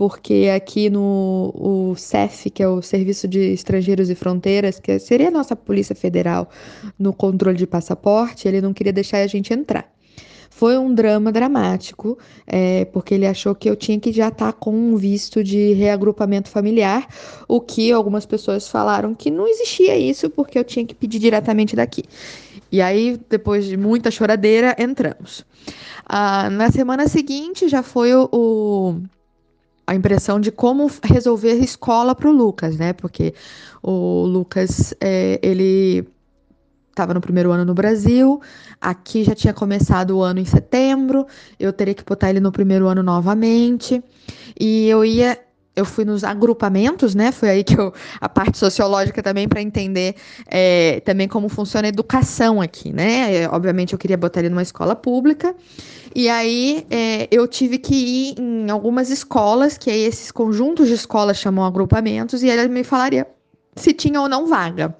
porque 0.00 0.50
aqui 0.56 0.88
no 0.88 1.52
o 1.54 1.94
CEF, 1.94 2.48
que 2.48 2.62
é 2.62 2.68
o 2.68 2.80
Serviço 2.80 3.28
de 3.28 3.52
Estrangeiros 3.52 4.08
e 4.08 4.14
Fronteiras, 4.14 4.80
que 4.80 4.98
seria 4.98 5.28
a 5.28 5.30
nossa 5.30 5.54
Polícia 5.54 5.94
Federal 5.94 6.48
no 6.98 7.12
controle 7.12 7.58
de 7.58 7.66
passaporte, 7.66 8.48
ele 8.48 8.62
não 8.62 8.72
queria 8.72 8.94
deixar 8.94 9.18
a 9.18 9.26
gente 9.26 9.52
entrar. 9.52 9.92
Foi 10.60 10.76
um 10.76 10.92
drama 10.92 11.32
dramático, 11.32 12.18
é, 12.46 12.84
porque 12.84 13.14
ele 13.14 13.26
achou 13.26 13.54
que 13.54 13.70
eu 13.70 13.74
tinha 13.74 13.98
que 13.98 14.12
já 14.12 14.28
estar 14.28 14.52
tá 14.52 14.52
com 14.52 14.70
um 14.70 14.94
visto 14.94 15.42
de 15.42 15.72
reagrupamento 15.72 16.50
familiar, 16.50 17.08
o 17.48 17.62
que 17.62 17.90
algumas 17.90 18.26
pessoas 18.26 18.68
falaram 18.68 19.14
que 19.14 19.30
não 19.30 19.48
existia 19.48 19.96
isso, 19.96 20.28
porque 20.28 20.58
eu 20.58 20.62
tinha 20.62 20.84
que 20.84 20.94
pedir 20.94 21.18
diretamente 21.18 21.74
daqui. 21.74 22.04
E 22.70 22.82
aí, 22.82 23.18
depois 23.30 23.64
de 23.64 23.74
muita 23.74 24.10
choradeira, 24.10 24.76
entramos. 24.78 25.46
Ah, 26.04 26.50
na 26.50 26.70
semana 26.70 27.08
seguinte 27.08 27.66
já 27.66 27.82
foi 27.82 28.14
o, 28.14 28.28
o 28.30 29.00
a 29.86 29.94
impressão 29.94 30.38
de 30.38 30.52
como 30.52 30.90
resolver 31.02 31.54
escola 31.54 32.14
para 32.14 32.28
o 32.28 32.32
Lucas, 32.32 32.76
né? 32.76 32.92
Porque 32.92 33.32
o 33.82 34.26
Lucas, 34.26 34.92
é, 35.00 35.40
ele 35.42 36.06
estava 37.00 37.14
no 37.14 37.20
primeiro 37.20 37.50
ano 37.50 37.64
no 37.64 37.74
Brasil, 37.74 38.40
aqui 38.80 39.24
já 39.24 39.34
tinha 39.34 39.54
começado 39.54 40.16
o 40.16 40.22
ano 40.22 40.38
em 40.38 40.44
setembro, 40.44 41.26
eu 41.58 41.72
teria 41.72 41.94
que 41.94 42.04
botar 42.04 42.28
ele 42.28 42.40
no 42.40 42.52
primeiro 42.52 42.86
ano 42.86 43.02
novamente, 43.02 44.02
e 44.58 44.88
eu 44.88 45.04
ia 45.04 45.38
eu 45.76 45.84
fui 45.84 46.04
nos 46.04 46.24
agrupamentos, 46.24 47.14
né? 47.14 47.32
Foi 47.32 47.48
aí 47.48 47.64
que 47.64 47.78
eu 47.78 47.92
a 48.20 48.28
parte 48.28 48.58
sociológica 48.58 49.22
também 49.22 49.48
para 49.48 49.62
entender 49.62 50.14
é, 50.46 51.00
também 51.00 51.28
como 51.28 51.48
funciona 51.48 51.86
a 51.86 51.88
educação 51.88 52.60
aqui, 52.60 52.92
né? 52.92 53.48
Obviamente 53.48 53.92
eu 53.92 53.98
queria 53.98 54.16
botar 54.16 54.40
ele 54.40 54.50
numa 54.50 54.62
escola 54.62 54.94
pública 54.94 55.54
e 56.14 56.28
aí 56.28 56.86
é, 56.90 57.28
eu 57.30 57.46
tive 57.46 57.78
que 57.78 57.94
ir 57.94 58.34
em 58.38 58.68
algumas 58.68 59.10
escolas, 59.10 59.78
que 59.78 59.90
aí 59.90 60.02
esses 60.02 60.30
conjuntos 60.30 60.88
de 60.88 60.94
escolas 60.94 61.38
chamam 61.38 61.64
agrupamentos 61.64 62.42
e 62.42 62.48
ele 62.48 62.68
me 62.68 62.84
falaria 62.84 63.26
se 63.76 63.94
tinha 63.94 64.20
ou 64.20 64.28
não 64.28 64.46
vaga. 64.46 64.94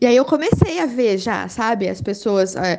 E 0.00 0.06
aí 0.06 0.16
eu 0.16 0.24
comecei 0.24 0.80
a 0.80 0.86
ver 0.86 1.18
já, 1.18 1.48
sabe, 1.48 1.88
as 1.88 2.00
pessoas, 2.00 2.54
é, 2.56 2.78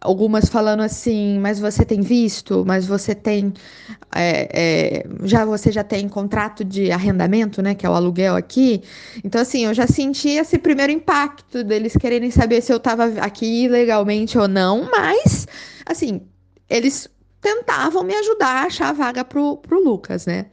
algumas 0.00 0.48
falando 0.48 0.82
assim, 0.82 1.38
mas 1.38 1.60
você 1.60 1.84
tem 1.84 2.00
visto, 2.00 2.64
mas 2.66 2.86
você 2.86 3.14
tem, 3.14 3.52
é, 4.14 4.48
é, 4.52 5.06
já 5.24 5.44
você 5.44 5.70
já 5.70 5.84
tem 5.84 6.08
contrato 6.08 6.64
de 6.64 6.90
arrendamento, 6.90 7.62
né, 7.62 7.74
que 7.74 7.86
é 7.86 7.90
o 7.90 7.94
aluguel 7.94 8.34
aqui. 8.34 8.82
Então 9.24 9.40
assim, 9.40 9.66
eu 9.66 9.74
já 9.74 9.86
senti 9.86 10.30
esse 10.30 10.58
primeiro 10.58 10.92
impacto 10.92 11.62
deles 11.62 11.96
quererem 11.96 12.30
saber 12.30 12.60
se 12.62 12.72
eu 12.72 12.78
estava 12.78 13.04
aqui 13.20 13.68
legalmente 13.68 14.36
ou 14.36 14.48
não, 14.48 14.88
mas 14.90 15.46
assim, 15.86 16.22
eles 16.68 17.08
tentavam 17.40 18.04
me 18.04 18.14
ajudar 18.14 18.64
a 18.64 18.66
achar 18.66 18.88
a 18.88 18.92
vaga 18.92 19.24
pro, 19.24 19.56
pro 19.56 19.82
Lucas, 19.82 20.26
né? 20.26 20.46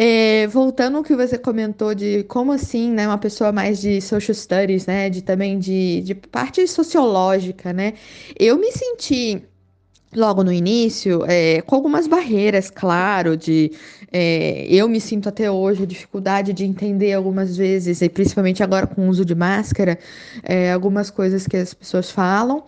É, 0.00 0.46
voltando 0.46 0.96
ao 0.98 1.02
que 1.02 1.16
você 1.16 1.36
comentou 1.36 1.92
de 1.92 2.22
como 2.24 2.52
assim, 2.52 2.92
né, 2.92 3.06
uma 3.08 3.18
pessoa 3.18 3.50
mais 3.50 3.80
de 3.80 4.00
social 4.00 4.32
studies, 4.32 4.86
né, 4.86 5.10
de 5.10 5.22
também 5.22 5.58
de, 5.58 6.02
de 6.02 6.14
parte 6.14 6.66
sociológica, 6.68 7.72
né, 7.72 7.94
eu 8.38 8.56
me 8.56 8.70
senti 8.70 9.42
logo 10.14 10.44
no 10.44 10.52
início 10.52 11.24
é, 11.26 11.60
com 11.62 11.74
algumas 11.74 12.06
barreiras, 12.06 12.70
claro, 12.70 13.36
de 13.36 13.72
é, 14.12 14.66
eu 14.70 14.88
me 14.88 15.00
sinto 15.00 15.28
até 15.28 15.50
hoje 15.50 15.82
a 15.82 15.86
dificuldade 15.86 16.52
de 16.52 16.64
entender 16.64 17.12
algumas 17.12 17.56
vezes, 17.56 18.00
e 18.00 18.08
principalmente 18.08 18.62
agora 18.62 18.86
com 18.86 19.06
o 19.06 19.10
uso 19.10 19.24
de 19.24 19.34
máscara, 19.34 19.98
é, 20.44 20.72
algumas 20.72 21.10
coisas 21.10 21.44
que 21.46 21.56
as 21.56 21.74
pessoas 21.74 22.08
falam, 22.08 22.62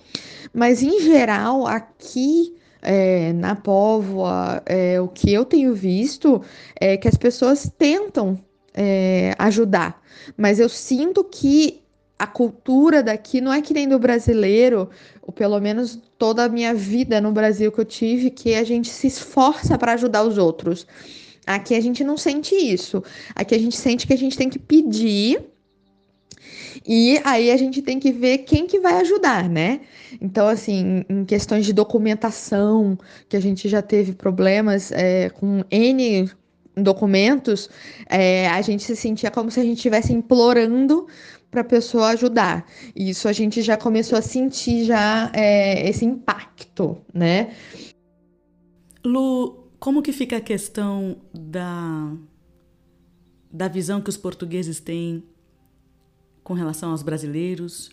mas 0.53 0.83
em 0.83 1.01
geral 1.01 1.65
aqui 1.67 2.55
é, 2.83 3.33
na 3.33 3.55
Póvoa, 3.57 4.63
é, 4.67 5.01
o 5.01 5.09
que 5.09 5.33
eu 5.33 5.45
tenho 5.45 5.75
visto 5.75 6.43
é 6.81 6.97
que 6.97 7.09
as 7.09 7.17
pessoas 7.17 7.71
tentam 7.79 8.39
é, 8.75 9.35
ajudar, 9.39 10.01
mas 10.37 10.59
eu 10.59 10.69
sinto 10.69 11.25
que 11.25 11.81
a 12.19 12.27
cultura 12.27 13.03
daqui 13.03 13.41
não 13.41 13.51
é 13.51 13.63
que 13.63 13.73
nem 13.73 13.89
do 13.89 13.99
brasileiro, 13.99 14.91
ou 15.23 15.33
pelo 15.33 15.59
menos 15.59 15.99
toda 16.19 16.45
a 16.45 16.49
minha 16.51 16.75
vida 16.75 17.19
no 17.19 17.33
Brasil 17.33 17.73
que 17.73 17.81
eu 17.81 17.85
tive, 17.85 18.29
que 18.29 18.55
a 18.55 18.63
gente 18.63 18.91
se 18.91 19.07
esforça 19.07 19.79
para 19.79 19.95
ajudar 19.95 20.25
os 20.25 20.37
outros. 20.37 20.87
Aqui 21.47 21.75
a 21.75 21.81
gente 21.81 22.05
não 22.05 22.19
sente 22.19 22.55
isso. 22.55 23.03
Aqui 23.35 23.55
a 23.55 23.59
gente 23.59 23.77
sente 23.77 24.07
que 24.07 24.13
a 24.13 24.19
gente 24.19 24.37
tem 24.37 24.51
que 24.51 24.59
pedir 24.59 25.50
e 26.87 27.21
aí 27.25 27.51
a 27.51 27.57
gente 27.57 27.83
tem 27.83 27.99
que 27.99 28.13
ver 28.13 28.39
quem 28.39 28.67
que 28.67 28.81
vai 28.81 29.01
ajudar, 29.01 29.49
né? 29.49 29.81
Então, 30.21 30.49
assim, 30.49 31.05
em 31.09 31.25
questões 31.25 31.67
de 31.67 31.73
documentação, 31.73 32.99
que 33.29 33.37
a 33.37 33.41
gente 33.41 33.69
já 33.69 33.83
teve 33.83 34.13
problemas 34.13 34.91
é, 34.93 35.29
com 35.31 35.63
N 35.71 36.31
documentos, 36.77 37.69
é, 38.09 38.49
a 38.49 38.63
gente 38.63 38.83
se 38.83 38.97
sentia 38.97 39.31
como 39.31 39.51
se 39.51 39.61
a 39.61 39.63
gente 39.63 39.77
estivesse 39.77 40.13
implorando 40.13 41.07
para 41.51 41.61
a 41.61 41.65
pessoa 41.65 42.09
ajudar. 42.09 42.65
E 42.95 43.11
isso 43.11 43.29
a 43.29 43.33
gente 43.33 43.61
já 43.61 43.77
começou 43.77 44.17
a 44.19 44.23
sentir 44.23 44.85
já 44.85 45.31
é, 45.35 45.89
esse 45.89 46.05
impacto, 46.05 46.97
né? 47.13 47.55
Lu, 49.05 49.71
como 49.79 50.03
que 50.03 50.13
fica 50.13 50.37
a 50.37 50.41
questão 50.41 51.17
da, 51.33 52.13
da 53.53 53.69
visão 53.69 54.01
que 54.01 54.11
os 54.11 54.17
portugueses 54.17 54.81
têm 54.81 55.25
com 56.50 56.54
relação 56.54 56.90
aos 56.90 57.00
brasileiros, 57.00 57.92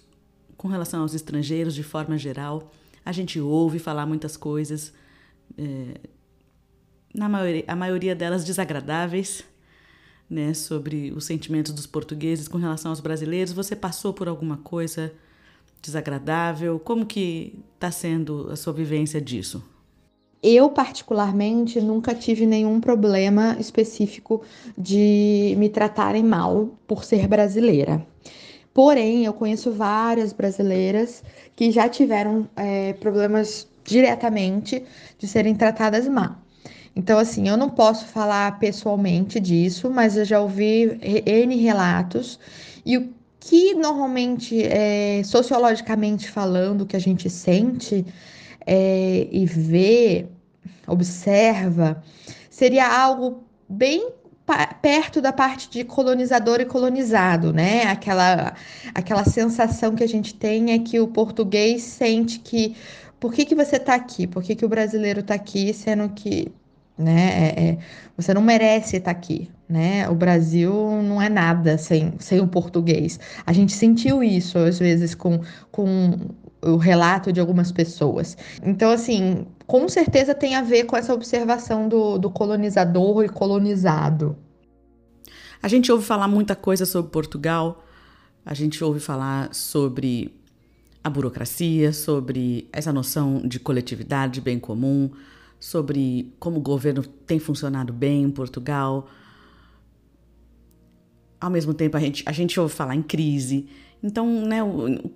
com 0.58 0.68
relação 0.68 1.04
aos 1.04 1.14
estrangeiros 1.14 1.76
de 1.76 1.84
forma 1.84 2.18
geral. 2.18 2.72
A 3.06 3.12
gente 3.12 3.40
ouve 3.40 3.78
falar 3.78 4.08
muitas 4.08 4.36
coisas, 4.36 4.92
é, 5.56 6.00
na 7.14 7.30
maioria, 7.30 7.64
a 7.68 7.76
maioria 7.76 8.16
delas 8.16 8.44
desagradáveis, 8.44 9.44
né, 10.28 10.56
sobre 10.56 11.12
os 11.12 11.26
sentimentos 11.26 11.72
dos 11.72 11.86
portugueses 11.86 12.48
com 12.48 12.58
relação 12.58 12.90
aos 12.90 13.00
brasileiros. 13.00 13.54
Você 13.54 13.76
passou 13.76 14.12
por 14.12 14.28
alguma 14.28 14.58
coisa 14.58 15.14
desagradável? 15.80 16.80
Como 16.80 17.06
que 17.06 17.64
está 17.76 17.92
sendo 17.92 18.50
a 18.50 18.56
sua 18.56 18.74
vivência 18.74 19.22
disso? 19.22 19.64
Eu, 20.42 20.72
particularmente, 20.72 21.80
nunca 21.80 22.16
tive 22.16 22.48
nenhum 22.48 22.82
problema 22.82 23.56
específico 23.60 24.42
de 24.76 25.54
me 25.60 25.70
tratarem 25.70 26.24
mal 26.24 26.76
por 26.88 27.04
ser 27.04 27.28
brasileira 27.28 28.04
Porém, 28.78 29.26
eu 29.26 29.34
conheço 29.34 29.72
várias 29.72 30.32
brasileiras 30.32 31.24
que 31.56 31.72
já 31.72 31.90
tiveram 31.90 32.48
é, 32.56 32.94
problemas 32.94 33.68
diretamente 33.84 34.84
de 35.18 35.28
serem 35.28 35.56
tratadas 35.56 36.08
mal. 36.08 36.36
Então, 36.96 37.18
assim, 37.18 37.50
eu 37.50 37.58
não 37.58 37.72
posso 37.72 38.06
falar 38.06 38.60
pessoalmente 38.60 39.40
disso, 39.40 39.90
mas 39.90 40.16
eu 40.16 40.24
já 40.24 40.40
ouvi 40.40 40.96
N 41.26 41.56
relatos. 41.56 42.40
E 42.86 43.00
o 43.00 43.10
que 43.40 43.74
normalmente, 43.74 44.62
é, 44.62 45.24
sociologicamente 45.24 46.30
falando, 46.30 46.86
que 46.86 46.96
a 46.96 47.00
gente 47.00 47.32
sente 47.32 48.06
é, 48.64 49.28
e 49.32 49.44
vê, 49.48 50.28
observa, 50.86 52.04
seria 52.52 52.88
algo 52.88 53.44
bem 53.68 54.12
perto 54.82 55.22
da 55.22 55.34
parte 55.34 55.70
de 55.70 55.84
colonizador 55.84 56.62
e 56.62 56.66
colonizado, 56.66 57.52
né? 57.52 57.84
Aquela, 57.84 58.56
aquela 58.96 59.26
sensação 59.26 59.94
que 59.94 60.04
a 60.04 60.08
gente 60.08 60.34
tem 60.34 60.72
é 60.72 60.80
que 60.80 61.00
o 61.00 61.08
português 61.08 61.84
sente 61.84 62.40
que 62.40 62.76
por 63.20 63.34
que, 63.34 63.46
que 63.46 63.56
você 63.56 63.78
está 63.78 63.96
aqui? 63.96 64.28
Por 64.28 64.44
que, 64.44 64.56
que 64.56 64.66
o 64.66 64.70
brasileiro 64.70 65.22
está 65.22 65.34
aqui, 65.34 65.74
sendo 65.74 66.08
que 66.10 66.52
né, 66.98 67.54
é, 67.56 67.70
é, 67.70 67.78
você 68.16 68.34
não 68.34 68.42
merece 68.42 68.98
estar 68.98 69.12
aqui, 69.12 69.50
né? 69.68 70.08
O 70.10 70.16
Brasil 70.16 70.74
não 71.04 71.22
é 71.22 71.30
nada 71.30 71.78
sem, 71.78 72.14
sem 72.20 72.40
o 72.40 72.48
português. 72.48 73.20
A 73.46 73.54
gente 73.54 73.74
sentiu 73.74 74.24
isso 74.24 74.58
às 74.58 74.80
vezes 74.80 75.14
com, 75.14 75.42
com 75.72 76.30
o 76.62 76.78
relato 76.78 77.32
de 77.32 77.40
algumas 77.40 77.72
pessoas. 77.72 78.38
Então, 78.64 78.90
assim, 78.90 79.46
com 79.66 79.88
certeza 79.88 80.34
tem 80.34 80.56
a 80.56 80.62
ver 80.62 80.86
com 80.86 80.96
essa 80.96 81.14
observação 81.14 81.88
do, 81.88 82.18
do 82.18 82.30
colonizador 82.30 83.24
e 83.24 83.30
colonizado. 83.30 84.36
A 85.62 85.68
gente 85.68 85.92
ouve 85.92 86.06
falar 86.06 86.28
muita 86.28 86.56
coisa 86.56 86.86
sobre 86.86 87.12
Portugal, 87.12 87.84
a 88.46 88.54
gente 88.54 88.84
ouve 88.84 89.00
falar 89.00 89.54
sobre 89.54 90.34
a 91.04 91.10
burocracia, 91.10 91.92
sobre 91.92 92.68
essa 92.72 92.94
noção 92.94 93.42
de 93.46 93.60
coletividade, 93.60 94.36
de 94.36 94.42
bem 94.42 94.60
comum, 94.60 95.10
sobre 95.60 96.34
como 96.40 96.58
o 96.58 96.62
governo 96.62 97.04
tem 97.04 97.40
funcionado 97.40 97.92
bem 97.92 98.24
em 98.24 98.30
Portugal. 98.30 99.08
Ao 101.40 101.50
mesmo 101.50 101.74
tempo, 101.74 101.98
a 101.98 102.00
gente, 102.00 102.24
a 102.26 102.32
gente 102.32 102.60
ouve 102.60 102.74
falar 102.74 102.96
em 102.96 103.02
crise. 103.02 103.68
Então, 104.02 104.46
né, 104.46 104.60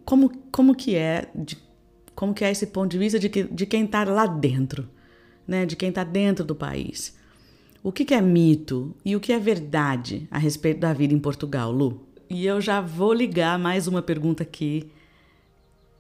como, 0.06 0.32
como 0.52 0.76
que 0.76 0.96
é 0.96 1.30
de 1.36 1.58
como 2.16 2.34
que 2.34 2.44
é 2.44 2.52
esse 2.52 2.68
ponto 2.68 2.92
de 2.92 2.98
vista 2.98 3.18
de, 3.18 3.30
que, 3.30 3.44
de 3.44 3.66
quem 3.66 3.86
está 3.86 4.04
lá 4.04 4.28
dentro, 4.28 4.88
né? 5.48 5.66
De 5.66 5.76
quem 5.76 5.90
está 5.90 6.04
dentro 6.04 6.46
do 6.46 6.54
país. 6.54 7.18
O 7.84 7.92
que, 7.92 8.06
que 8.06 8.14
é 8.14 8.22
mito 8.22 8.96
e 9.04 9.16
o 9.16 9.20
que 9.20 9.34
é 9.34 9.40
verdade 9.40 10.28
a 10.30 10.38
respeito 10.38 10.80
da 10.80 10.94
vida 10.94 11.14
em 11.14 11.20
Portugal, 11.20 11.72
Lu? 11.72 12.06
E 12.30 12.46
eu 12.46 12.62
já 12.62 12.80
vou 12.80 13.14
ligar 13.14 13.58
mais 13.58 13.88
uma 13.88 14.02
pergunta 14.02 14.44
aqui, 14.44 14.92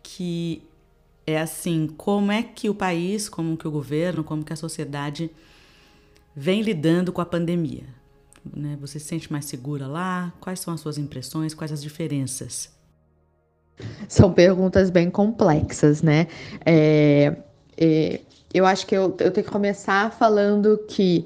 que 0.03 0.61
é 1.25 1.39
assim, 1.39 1.87
como 1.97 2.31
é 2.31 2.43
que 2.43 2.69
o 2.69 2.75
país, 2.75 3.27
como 3.27 3.57
que 3.57 3.67
o 3.67 3.71
governo, 3.71 4.23
como 4.23 4.43
que 4.43 4.53
a 4.53 4.55
sociedade 4.55 5.31
vem 6.35 6.61
lidando 6.61 7.11
com 7.11 7.21
a 7.21 7.25
pandemia? 7.25 7.85
Né? 8.55 8.77
Você 8.81 8.99
se 8.99 9.05
sente 9.05 9.31
mais 9.31 9.45
segura 9.45 9.87
lá? 9.87 10.33
Quais 10.39 10.59
são 10.59 10.73
as 10.73 10.81
suas 10.81 10.97
impressões? 10.97 11.53
Quais 11.53 11.71
as 11.71 11.81
diferenças? 11.81 12.71
São 14.07 14.31
perguntas 14.31 14.89
bem 14.89 15.09
complexas, 15.09 16.01
né? 16.01 16.27
É, 16.65 17.35
é, 17.77 18.21
eu 18.53 18.65
acho 18.65 18.85
que 18.85 18.95
eu, 18.95 19.15
eu 19.19 19.31
tenho 19.31 19.45
que 19.45 19.51
começar 19.51 20.11
falando 20.11 20.77
que, 20.87 21.25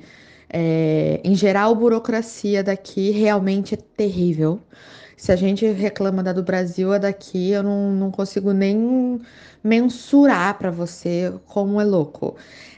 é, 0.50 1.20
em 1.24 1.36
geral, 1.36 1.72
a 1.72 1.76
burocracia 1.76 2.64
daqui 2.64 3.12
realmente 3.12 3.74
é 3.74 3.78
terrível. 3.78 4.60
Se 5.18 5.32
a 5.32 5.36
gente 5.36 5.66
reclama 5.66 6.22
da 6.22 6.34
do 6.34 6.44
Brasil, 6.44 6.92
a 6.94 6.98
daqui 6.98 7.52
eu 7.52 7.64
não, 7.64 7.92
não 7.92 8.12
consigo 8.12 8.52
nem 8.52 9.20
mensurar 9.64 10.58
para 10.58 10.70
você 10.70 11.34
como 11.48 11.82
é 11.82 11.84
louco. 11.84 12.36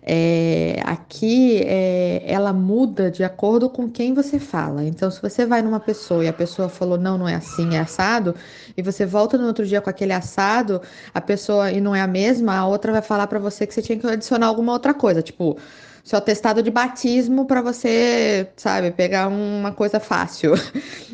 É, 0.09 0.81
aqui 0.85 1.61
é, 1.65 2.23
ela 2.25 2.53
muda 2.53 3.11
de 3.11 3.25
acordo 3.25 3.69
com 3.69 3.89
quem 3.89 4.13
você 4.13 4.39
fala. 4.39 4.85
Então, 4.85 5.11
se 5.11 5.21
você 5.21 5.45
vai 5.45 5.61
numa 5.61 5.81
pessoa 5.81 6.23
e 6.23 6.29
a 6.29 6.33
pessoa 6.33 6.69
falou 6.69 6.97
não, 6.97 7.17
não 7.17 7.27
é 7.27 7.35
assim, 7.35 7.75
é 7.75 7.79
assado, 7.79 8.33
e 8.77 8.81
você 8.81 9.05
volta 9.05 9.37
no 9.37 9.45
outro 9.47 9.65
dia 9.65 9.81
com 9.81 9.89
aquele 9.89 10.13
assado, 10.13 10.81
a 11.13 11.19
pessoa 11.19 11.71
e 11.73 11.81
não 11.81 11.93
é 11.93 11.99
a 12.01 12.07
mesma, 12.07 12.55
a 12.55 12.65
outra 12.65 12.93
vai 12.93 13.01
falar 13.01 13.27
para 13.27 13.37
você 13.37 13.67
que 13.67 13.73
você 13.73 13.81
tinha 13.81 13.99
que 13.99 14.07
adicionar 14.07 14.47
alguma 14.47 14.71
outra 14.71 14.93
coisa, 14.93 15.21
tipo 15.21 15.57
seu 16.07 16.17
atestado 16.17 16.63
de 16.63 16.71
batismo 16.71 17.45
para 17.45 17.61
você, 17.61 18.47
sabe, 18.55 18.91
pegar 18.91 19.27
uma 19.27 19.73
coisa 19.73 19.99
fácil. 19.99 20.53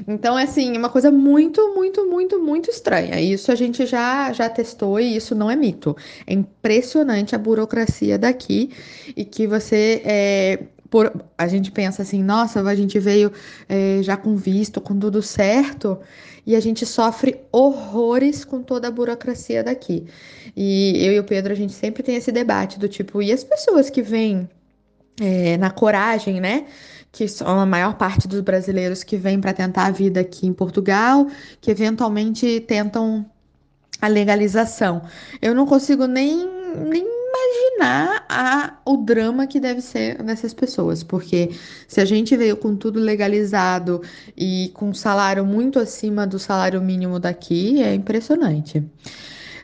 Então, 0.06 0.38
é 0.38 0.43
assim, 0.43 0.75
uma 0.75 0.89
coisa 0.89 1.10
muito, 1.10 1.73
muito, 1.73 2.06
muito, 2.06 2.38
muito 2.41 2.69
estranha. 2.69 3.21
Isso 3.21 3.51
a 3.51 3.56
gente 3.56 3.86
já, 3.86 4.34
já 4.34 4.49
testou 4.49 4.99
e 4.99 5.15
isso 5.15 5.34
não 5.34 5.49
é 5.49 5.56
mito. 5.56 5.95
É 6.27 6.34
impressionante 6.34 7.34
a 7.34 7.38
burocracia 7.38 8.17
daqui 8.17 8.71
e 9.15 9.23
que 9.23 9.47
você 9.47 10.01
é, 10.03 10.60
por, 10.89 11.12
a 11.38 11.47
gente 11.47 11.71
pensa 11.71 12.01
assim, 12.01 12.21
nossa, 12.21 12.62
a 12.62 12.75
gente 12.75 12.99
veio 12.99 13.32
é, 13.69 13.99
já 14.03 14.17
com 14.17 14.36
visto, 14.36 14.82
com 14.82 14.99
tudo 14.99 15.21
certo, 15.21 15.99
e 16.45 16.53
a 16.56 16.60
gente 16.60 16.86
sofre 16.86 17.39
horrores 17.51 18.43
com 18.43 18.62
toda 18.62 18.89
a 18.89 18.91
burocracia 18.91 19.63
daqui. 19.63 20.06
E 20.56 21.03
eu 21.06 21.13
e 21.13 21.19
o 21.19 21.23
Pedro, 21.23 21.53
a 21.53 21.56
gente 21.56 21.73
sempre 21.73 22.03
tem 22.03 22.15
esse 22.15 22.32
debate 22.32 22.77
do 22.77 22.89
tipo, 22.89 23.21
e 23.21 23.32
as 23.32 23.43
pessoas 23.43 23.89
que 23.89 24.01
vêm 24.01 24.49
é, 25.19 25.58
na 25.58 25.69
coragem, 25.69 26.39
né? 26.39 26.65
Que 27.12 27.28
são 27.28 27.60
a 27.60 27.65
maior 27.65 27.95
parte 27.95 28.28
dos 28.28 28.41
brasileiros 28.41 29.04
que 29.04 29.17
vêm 29.17 29.39
para 29.39 29.54
tentar 29.54 29.86
a 29.86 29.91
vida 29.91 30.19
aqui 30.21 30.47
em 30.47 30.54
Portugal, 30.54 31.28
que 31.62 31.69
eventualmente 31.71 32.60
tentam 32.62 33.26
a 34.02 34.08
legalização. 34.08 35.02
Eu 35.41 35.56
não 35.56 35.65
consigo 35.65 36.06
nem, 36.08 36.47
nem 36.89 37.04
imaginar 37.04 38.26
a, 38.30 38.78
o 38.86 38.97
drama 38.97 39.47
que 39.47 39.60
deve 39.60 39.82
ser 39.82 40.21
dessas 40.23 40.54
pessoas, 40.54 41.04
porque 41.04 41.52
se 41.88 42.02
a 42.02 42.06
gente 42.06 42.36
veio 42.36 42.58
com 42.58 42.76
tudo 42.76 42.99
legalizado 42.99 44.02
e 44.38 44.71
com 44.73 44.93
salário 44.93 45.45
muito 45.45 45.80
acima 45.80 46.28
do 46.28 46.38
salário 46.38 46.82
mínimo 46.82 47.19
daqui, 47.19 47.82
é 47.82 47.93
impressionante. 47.93 48.84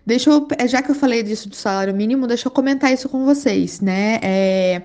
Deixa 0.06 0.30
eu, 0.30 0.48
já 0.68 0.82
que 0.82 0.92
eu 0.92 0.96
falei 0.96 1.22
disso 1.22 1.50
do 1.50 1.56
salário 1.56 1.94
mínimo, 1.94 2.26
deixa 2.28 2.48
eu 2.48 2.52
comentar 2.52 2.92
isso 2.92 3.08
com 3.10 3.26
vocês, 3.26 3.80
né? 3.80 4.20
É, 4.22 4.82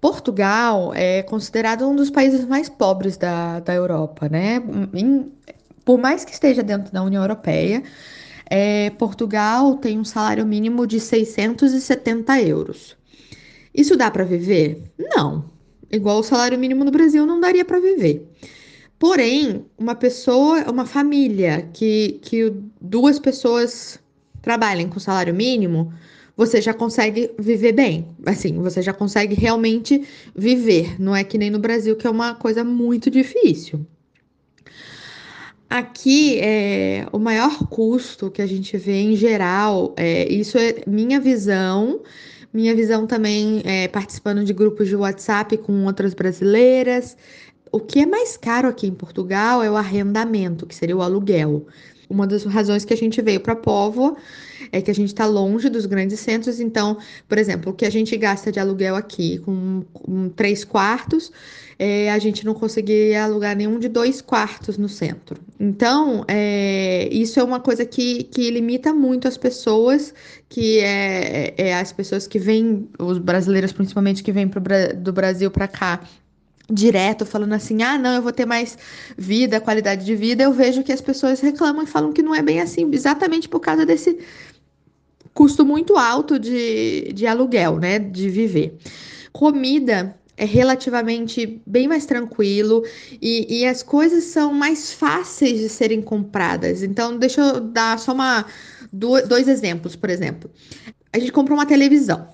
Portugal 0.00 0.92
é 0.94 1.22
considerado 1.22 1.88
um 1.88 1.96
dos 1.96 2.10
países 2.10 2.44
mais 2.44 2.68
pobres 2.68 3.16
da, 3.16 3.60
da 3.60 3.74
Europa, 3.74 4.28
né? 4.28 4.62
Em, 4.92 5.32
por 5.84 5.98
mais 5.98 6.24
que 6.24 6.32
esteja 6.32 6.62
dentro 6.62 6.92
da 6.92 7.02
União 7.02 7.22
Europeia, 7.22 7.82
é, 8.50 8.90
Portugal 8.90 9.76
tem 9.76 9.98
um 9.98 10.04
salário 10.04 10.44
mínimo 10.44 10.86
de 10.86 11.00
670 11.00 12.40
euros. 12.42 12.96
Isso 13.74 13.96
dá 13.96 14.10
para 14.10 14.24
viver? 14.24 14.82
Não. 14.98 15.44
Igual 15.90 16.18
o 16.18 16.22
salário 16.22 16.58
mínimo 16.58 16.84
no 16.84 16.90
Brasil 16.90 17.24
não 17.26 17.40
daria 17.40 17.64
para 17.64 17.78
viver. 17.78 18.26
Porém, 18.98 19.66
uma 19.78 19.94
pessoa, 19.94 20.70
uma 20.70 20.86
família 20.86 21.68
que, 21.72 22.18
que 22.22 22.52
duas 22.80 23.18
pessoas 23.18 23.98
trabalhem 24.46 24.88
com 24.88 25.00
salário 25.00 25.34
mínimo, 25.34 25.92
você 26.36 26.62
já 26.62 26.72
consegue 26.72 27.32
viver 27.36 27.72
bem. 27.72 28.06
Assim, 28.24 28.56
você 28.58 28.80
já 28.80 28.92
consegue 28.92 29.34
realmente 29.34 30.06
viver. 30.36 31.00
Não 31.00 31.16
é 31.16 31.24
que 31.24 31.36
nem 31.36 31.50
no 31.50 31.58
Brasil, 31.58 31.96
que 31.96 32.06
é 32.06 32.10
uma 32.10 32.32
coisa 32.32 32.62
muito 32.62 33.10
difícil. 33.10 33.84
Aqui, 35.68 36.38
é, 36.38 37.08
o 37.10 37.18
maior 37.18 37.66
custo 37.68 38.30
que 38.30 38.40
a 38.40 38.46
gente 38.46 38.76
vê 38.76 39.00
em 39.00 39.16
geral, 39.16 39.92
é, 39.96 40.32
isso 40.32 40.56
é 40.56 40.76
minha 40.86 41.18
visão, 41.18 42.02
minha 42.52 42.72
visão 42.72 43.04
também 43.04 43.62
é, 43.64 43.88
participando 43.88 44.44
de 44.44 44.52
grupos 44.52 44.86
de 44.86 44.94
WhatsApp 44.94 45.56
com 45.58 45.86
outras 45.86 46.14
brasileiras. 46.14 47.16
O 47.72 47.80
que 47.80 47.98
é 47.98 48.06
mais 48.06 48.36
caro 48.36 48.68
aqui 48.68 48.86
em 48.86 48.94
Portugal 48.94 49.60
é 49.60 49.68
o 49.68 49.76
arrendamento, 49.76 50.66
que 50.66 50.74
seria 50.74 50.96
o 50.96 51.02
aluguel. 51.02 51.66
Uma 52.08 52.26
das 52.26 52.44
razões 52.44 52.84
que 52.84 52.94
a 52.94 52.96
gente 52.96 53.20
veio 53.20 53.40
para 53.40 53.56
Póvoa 53.56 54.16
é 54.72 54.80
que 54.80 54.90
a 54.90 54.94
gente 54.94 55.08
está 55.08 55.26
longe 55.26 55.68
dos 55.68 55.86
grandes 55.86 56.20
centros, 56.20 56.60
então, 56.60 56.98
por 57.28 57.38
exemplo, 57.38 57.72
o 57.72 57.74
que 57.74 57.84
a 57.84 57.90
gente 57.90 58.16
gasta 58.16 58.50
de 58.50 58.58
aluguel 58.58 58.96
aqui 58.96 59.38
com, 59.38 59.82
com 59.92 60.28
três 60.28 60.64
quartos, 60.64 61.30
é, 61.78 62.10
a 62.10 62.18
gente 62.18 62.44
não 62.44 62.54
conseguiria 62.54 63.24
alugar 63.24 63.54
nenhum 63.54 63.78
de 63.78 63.88
dois 63.88 64.22
quartos 64.22 64.78
no 64.78 64.88
centro. 64.88 65.40
Então, 65.60 66.24
é, 66.26 67.08
isso 67.12 67.38
é 67.38 67.42
uma 67.42 67.60
coisa 67.60 67.84
que, 67.84 68.24
que 68.24 68.50
limita 68.50 68.94
muito 68.94 69.28
as 69.28 69.36
pessoas, 69.36 70.14
que 70.48 70.78
é, 70.78 71.54
é 71.56 71.74
as 71.74 71.92
pessoas 71.92 72.26
que 72.26 72.38
vêm, 72.38 72.88
os 72.98 73.18
brasileiros 73.18 73.72
principalmente 73.72 74.22
que 74.22 74.32
vêm 74.32 74.48
pro, 74.48 74.62
do 74.96 75.12
Brasil 75.12 75.50
para 75.50 75.68
cá 75.68 76.00
direto 76.70 77.24
falando 77.24 77.52
assim: 77.52 77.82
ah, 77.82 77.98
não, 77.98 78.14
eu 78.14 78.22
vou 78.22 78.32
ter 78.32 78.46
mais 78.46 78.78
vida, 79.16 79.60
qualidade 79.60 80.04
de 80.04 80.14
vida, 80.14 80.42
eu 80.42 80.52
vejo 80.52 80.82
que 80.82 80.92
as 80.92 81.00
pessoas 81.00 81.40
reclamam 81.40 81.82
e 81.82 81.86
falam 81.86 82.12
que 82.12 82.22
não 82.22 82.34
é 82.34 82.42
bem 82.42 82.60
assim, 82.60 82.88
exatamente 82.92 83.48
por 83.48 83.60
causa 83.60 83.86
desse 83.86 84.18
custo 85.32 85.64
muito 85.64 85.96
alto 85.96 86.38
de, 86.38 87.12
de 87.12 87.26
aluguel, 87.26 87.78
né? 87.78 87.98
De 87.98 88.28
viver. 88.28 88.76
Comida 89.32 90.16
é 90.36 90.44
relativamente 90.44 91.62
bem 91.66 91.88
mais 91.88 92.04
tranquilo 92.04 92.82
e, 93.20 93.60
e 93.60 93.66
as 93.66 93.82
coisas 93.82 94.24
são 94.24 94.52
mais 94.52 94.92
fáceis 94.92 95.60
de 95.60 95.68
serem 95.68 96.02
compradas. 96.02 96.82
Então, 96.82 97.18
deixa 97.18 97.40
eu 97.40 97.60
dar 97.60 97.98
só 97.98 98.12
uma, 98.12 98.44
dois 98.92 99.48
exemplos, 99.48 99.96
por 99.96 100.10
exemplo. 100.10 100.50
A 101.12 101.18
gente 101.18 101.32
comprou 101.32 101.58
uma 101.58 101.66
televisão, 101.66 102.28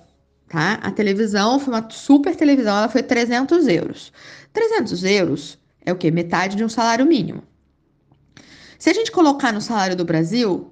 tá? 0.47 0.73
A 0.81 0.91
televisão 0.91 1.59
foi 1.59 1.73
uma 1.73 1.89
super 1.89 2.35
televisão, 2.35 2.77
ela 2.77 2.89
foi 2.89 3.03
300 3.03 3.67
euros. 3.67 4.13
300 4.51 5.03
euros 5.03 5.59
é 5.85 5.91
o 5.91 5.95
quê? 5.95 6.11
Metade 6.11 6.55
de 6.55 6.63
um 6.63 6.69
salário 6.69 7.05
mínimo. 7.05 7.43
Se 8.77 8.89
a 8.89 8.93
gente 8.93 9.11
colocar 9.11 9.51
no 9.51 9.61
salário 9.61 9.95
do 9.95 10.05
Brasil, 10.05 10.71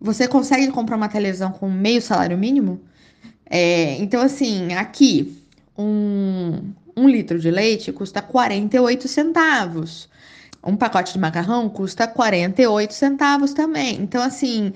você 0.00 0.26
consegue 0.26 0.68
comprar 0.72 0.96
uma 0.96 1.08
televisão 1.08 1.52
com 1.52 1.70
meio 1.70 2.02
salário 2.02 2.36
mínimo? 2.36 2.80
É, 3.48 3.96
então, 3.98 4.20
assim, 4.20 4.72
aqui, 4.74 5.40
um, 5.78 6.72
um 6.96 7.08
litro 7.08 7.38
de 7.38 7.50
leite 7.50 7.92
custa 7.92 8.20
48 8.20 9.06
centavos. 9.06 10.08
Um 10.64 10.76
pacote 10.76 11.12
de 11.12 11.18
macarrão 11.18 11.68
custa 11.68 12.06
48 12.06 12.94
centavos 12.94 13.52
também. 13.52 14.00
Então, 14.00 14.22
assim, 14.22 14.72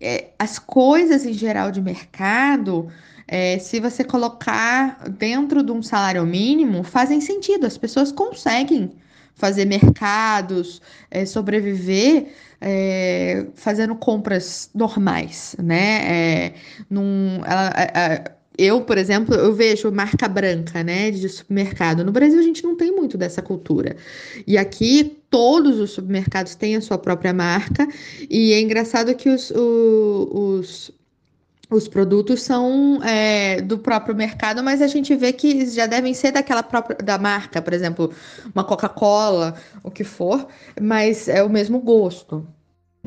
é, 0.00 0.28
as 0.38 0.58
coisas 0.58 1.24
em 1.24 1.32
geral 1.32 1.70
de 1.70 1.80
mercado, 1.80 2.88
é, 3.32 3.60
se 3.60 3.78
você 3.78 4.02
colocar 4.02 5.08
dentro 5.08 5.62
de 5.62 5.70
um 5.70 5.80
salário 5.80 6.26
mínimo, 6.26 6.82
fazem 6.82 7.20
sentido. 7.20 7.64
As 7.64 7.78
pessoas 7.78 8.10
conseguem 8.10 8.90
fazer 9.36 9.64
mercados, 9.66 10.82
é, 11.08 11.24
sobreviver 11.24 12.26
é, 12.60 13.46
fazendo 13.54 13.94
compras 13.94 14.68
normais, 14.74 15.54
né? 15.62 16.48
É, 16.48 16.54
num, 16.90 17.40
ela, 17.46 17.70
eu, 18.58 18.82
por 18.82 18.98
exemplo, 18.98 19.34
eu 19.34 19.54
vejo 19.54 19.92
marca 19.92 20.28
branca, 20.28 20.82
né, 20.82 21.12
de 21.12 21.28
supermercado. 21.28 22.04
No 22.04 22.10
Brasil 22.10 22.38
a 22.38 22.42
gente 22.42 22.64
não 22.64 22.76
tem 22.76 22.90
muito 22.90 23.16
dessa 23.16 23.40
cultura. 23.40 23.96
E 24.44 24.58
aqui 24.58 25.22
todos 25.30 25.78
os 25.78 25.92
supermercados 25.92 26.56
têm 26.56 26.74
a 26.74 26.80
sua 26.80 26.98
própria 26.98 27.32
marca. 27.32 27.86
E 28.28 28.52
é 28.52 28.60
engraçado 28.60 29.14
que 29.14 29.30
os, 29.30 29.52
os, 29.52 30.28
os 30.32 30.99
produtos 31.88 32.42
são 32.42 33.00
é, 33.04 33.60
do 33.60 33.78
próprio 33.78 34.14
mercado, 34.14 34.62
mas 34.62 34.82
a 34.82 34.88
gente 34.88 35.14
vê 35.14 35.32
que 35.32 35.66
já 35.66 35.86
devem 35.86 36.12
ser 36.12 36.32
daquela 36.32 36.62
própria 36.62 36.96
da 36.96 37.16
marca, 37.16 37.62
por 37.62 37.72
exemplo, 37.72 38.12
uma 38.52 38.64
Coca-Cola, 38.64 39.54
o 39.82 39.90
que 39.90 40.02
for, 40.02 40.48
mas 40.80 41.28
é 41.28 41.42
o 41.42 41.48
mesmo 41.48 41.78
gosto. 41.78 42.46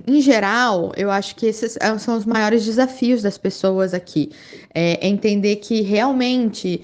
Em 0.07 0.21
geral, 0.21 0.91
eu 0.97 1.11
acho 1.11 1.35
que 1.35 1.45
esses 1.45 1.77
é, 1.77 1.97
são 1.97 2.17
os 2.17 2.25
maiores 2.25 2.65
desafios 2.65 3.21
das 3.21 3.37
pessoas 3.37 3.93
aqui. 3.93 4.31
É 4.73 5.07
entender 5.07 5.57
que 5.57 5.81
realmente 5.81 6.81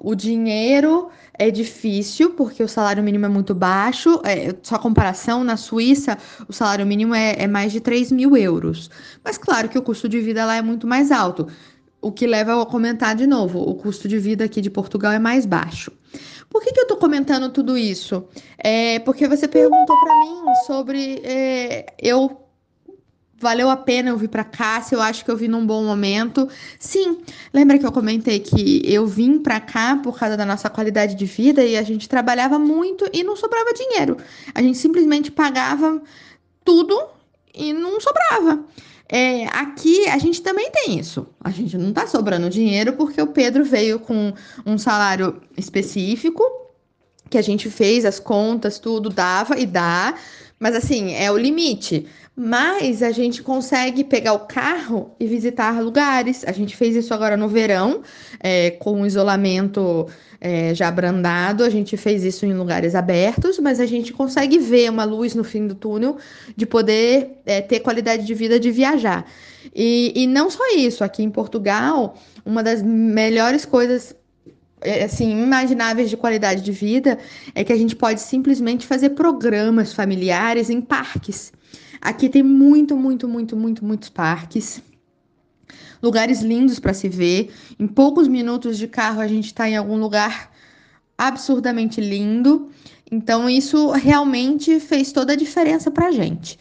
o 0.00 0.14
dinheiro 0.14 1.10
é 1.40 1.50
difícil, 1.50 2.34
porque 2.34 2.62
o 2.62 2.68
salário 2.68 3.02
mínimo 3.02 3.24
é 3.24 3.28
muito 3.28 3.54
baixo. 3.54 4.20
É, 4.24 4.54
só 4.62 4.78
comparação, 4.78 5.42
na 5.42 5.56
Suíça, 5.56 6.18
o 6.46 6.52
salário 6.52 6.84
mínimo 6.84 7.14
é, 7.14 7.34
é 7.38 7.46
mais 7.46 7.72
de 7.72 7.80
3 7.80 8.12
mil 8.12 8.36
euros. 8.36 8.90
Mas 9.24 9.38
claro 9.38 9.66
que 9.66 9.78
o 9.78 9.82
custo 9.82 10.06
de 10.06 10.20
vida 10.20 10.44
lá 10.44 10.56
é 10.56 10.62
muito 10.62 10.86
mais 10.86 11.10
alto. 11.10 11.48
O 12.02 12.12
que 12.12 12.26
leva 12.26 12.60
a 12.60 12.66
comentar 12.66 13.16
de 13.16 13.26
novo: 13.26 13.58
o 13.58 13.74
custo 13.74 14.06
de 14.06 14.18
vida 14.18 14.44
aqui 14.44 14.60
de 14.60 14.68
Portugal 14.68 15.12
é 15.12 15.18
mais 15.18 15.46
baixo. 15.46 15.90
Por 16.50 16.62
que, 16.62 16.72
que 16.72 16.80
eu 16.80 16.86
tô 16.86 16.96
comentando 16.96 17.48
tudo 17.48 17.78
isso? 17.78 18.22
É 18.58 18.98
porque 18.98 19.26
você 19.26 19.48
perguntou 19.48 19.96
para 19.98 20.20
mim 20.20 20.42
sobre 20.66 21.22
é, 21.24 21.86
eu 21.98 22.49
valeu 23.40 23.70
a 23.70 23.76
pena 23.76 24.10
eu 24.10 24.18
vir 24.18 24.28
para 24.28 24.44
cá, 24.44 24.82
se 24.82 24.94
eu 24.94 25.00
acho 25.00 25.24
que 25.24 25.30
eu 25.30 25.36
vim 25.36 25.48
num 25.48 25.66
bom 25.66 25.82
momento. 25.82 26.46
Sim, 26.78 27.22
lembra 27.54 27.78
que 27.78 27.86
eu 27.86 27.90
comentei 27.90 28.38
que 28.38 28.82
eu 28.84 29.06
vim 29.06 29.38
para 29.38 29.58
cá 29.58 29.96
por 29.96 30.18
causa 30.18 30.36
da 30.36 30.44
nossa 30.44 30.68
qualidade 30.68 31.14
de 31.14 31.24
vida 31.24 31.64
e 31.64 31.76
a 31.76 31.82
gente 31.82 32.06
trabalhava 32.06 32.58
muito 32.58 33.08
e 33.14 33.24
não 33.24 33.34
sobrava 33.34 33.72
dinheiro. 33.72 34.18
A 34.54 34.60
gente 34.60 34.76
simplesmente 34.76 35.32
pagava 35.32 36.02
tudo 36.62 37.02
e 37.54 37.72
não 37.72 37.98
sobrava. 37.98 38.62
É, 39.08 39.46
aqui 39.46 40.06
a 40.08 40.18
gente 40.18 40.42
também 40.42 40.70
tem 40.70 40.98
isso. 40.98 41.26
A 41.42 41.50
gente 41.50 41.78
não 41.78 41.94
tá 41.94 42.06
sobrando 42.06 42.50
dinheiro 42.50 42.92
porque 42.92 43.22
o 43.22 43.26
Pedro 43.26 43.64
veio 43.64 43.98
com 43.98 44.34
um 44.66 44.76
salário 44.76 45.40
específico, 45.56 46.44
que 47.30 47.38
a 47.38 47.42
gente 47.42 47.70
fez 47.70 48.04
as 48.04 48.20
contas, 48.20 48.78
tudo 48.78 49.08
dava 49.08 49.58
e 49.58 49.64
dá, 49.64 50.14
mas 50.60 50.76
assim, 50.76 51.14
é 51.14 51.32
o 51.32 51.38
limite. 51.38 52.06
Mas 52.34 53.02
a 53.02 53.10
gente 53.10 53.42
consegue 53.42 54.04
pegar 54.04 54.32
o 54.32 54.40
carro 54.40 55.14
e 55.20 55.26
visitar 55.26 55.82
lugares. 55.82 56.44
A 56.46 56.52
gente 56.52 56.76
fez 56.76 56.96
isso 56.96 57.12
agora 57.12 57.36
no 57.36 57.48
verão, 57.48 58.02
é, 58.38 58.70
com 58.70 59.02
o 59.02 59.06
isolamento 59.06 60.06
é, 60.40 60.74
já 60.74 60.88
abrandado. 60.88 61.62
A 61.62 61.68
gente 61.68 61.96
fez 61.96 62.24
isso 62.24 62.46
em 62.46 62.54
lugares 62.54 62.94
abertos, 62.94 63.58
mas 63.58 63.78
a 63.78 63.86
gente 63.86 64.12
consegue 64.12 64.58
ver 64.58 64.90
uma 64.90 65.04
luz 65.04 65.34
no 65.34 65.44
fim 65.44 65.66
do 65.66 65.74
túnel 65.74 66.16
de 66.56 66.64
poder 66.64 67.32
é, 67.44 67.60
ter 67.60 67.80
qualidade 67.80 68.24
de 68.24 68.34
vida 68.34 68.58
de 68.58 68.70
viajar. 68.70 69.26
E, 69.74 70.12
e 70.14 70.26
não 70.26 70.48
só 70.48 70.64
isso, 70.74 71.04
aqui 71.04 71.22
em 71.22 71.30
Portugal, 71.30 72.14
uma 72.44 72.62
das 72.62 72.80
melhores 72.82 73.66
coisas 73.66 74.14
é, 74.80 75.04
assim, 75.04 75.42
imagináveis 75.42 76.08
de 76.08 76.16
qualidade 76.16 76.62
de 76.62 76.72
vida 76.72 77.18
é 77.54 77.62
que 77.62 77.72
a 77.72 77.76
gente 77.76 77.94
pode 77.94 78.20
simplesmente 78.20 78.86
fazer 78.86 79.10
programas 79.10 79.92
familiares 79.92 80.70
em 80.70 80.80
parques. 80.80 81.52
Aqui 82.00 82.28
tem 82.28 82.42
muito, 82.42 82.96
muito, 82.96 83.28
muito, 83.28 83.56
muito, 83.56 83.84
muitos 83.84 84.08
parques. 84.08 84.82
Lugares 86.02 86.40
lindos 86.40 86.78
para 86.78 86.94
se 86.94 87.08
ver. 87.08 87.52
Em 87.78 87.86
poucos 87.86 88.26
minutos 88.26 88.78
de 88.78 88.88
carro 88.88 89.20
a 89.20 89.26
gente 89.26 89.46
está 89.46 89.68
em 89.68 89.76
algum 89.76 89.96
lugar 89.96 90.50
absurdamente 91.18 92.00
lindo. 92.00 92.70
Então 93.10 93.50
isso 93.50 93.90
realmente 93.90 94.80
fez 94.80 95.12
toda 95.12 95.34
a 95.34 95.36
diferença 95.36 95.90
para 95.90 96.10
gente. 96.10 96.58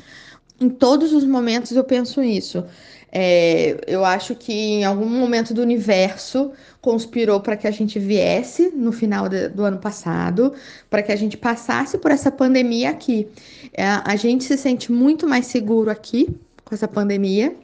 Em 0.60 0.68
todos 0.68 1.14
os 1.14 1.24
momentos 1.24 1.72
eu 1.72 1.86
penso 1.86 2.22
isso. 2.22 2.66
É, 3.12 3.78
eu 3.88 4.06
acho 4.06 4.36
que 4.36 4.54
em 4.54 4.86
algum 4.86 5.08
momento 5.08 5.54
do 5.54 5.62
universo 5.62 6.52
conspirou 6.80 7.40
para 7.42 7.58
que 7.58 7.68
a 7.68 7.72
gente 7.72 7.98
viesse 7.98 8.70
no 8.70 8.92
final 8.92 9.28
de, 9.28 9.50
do 9.50 9.64
ano 9.64 9.80
passado, 9.80 10.54
para 10.90 11.02
que 11.02 11.12
a 11.12 11.16
gente 11.16 11.36
passasse 11.36 11.98
por 11.98 12.12
essa 12.12 12.32
pandemia 12.32 12.90
aqui. 12.90 13.28
É, 13.74 13.84
a 13.84 14.16
gente 14.16 14.44
se 14.44 14.58
sente 14.58 14.92
muito 14.92 15.28
mais 15.28 15.48
seguro 15.48 15.90
aqui 15.90 16.30
com 16.64 16.76
essa 16.76 16.88
pandemia, 16.88 17.56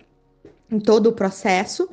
em 0.72 0.80
todo 0.80 1.08
o 1.08 1.14
processo. 1.14 1.88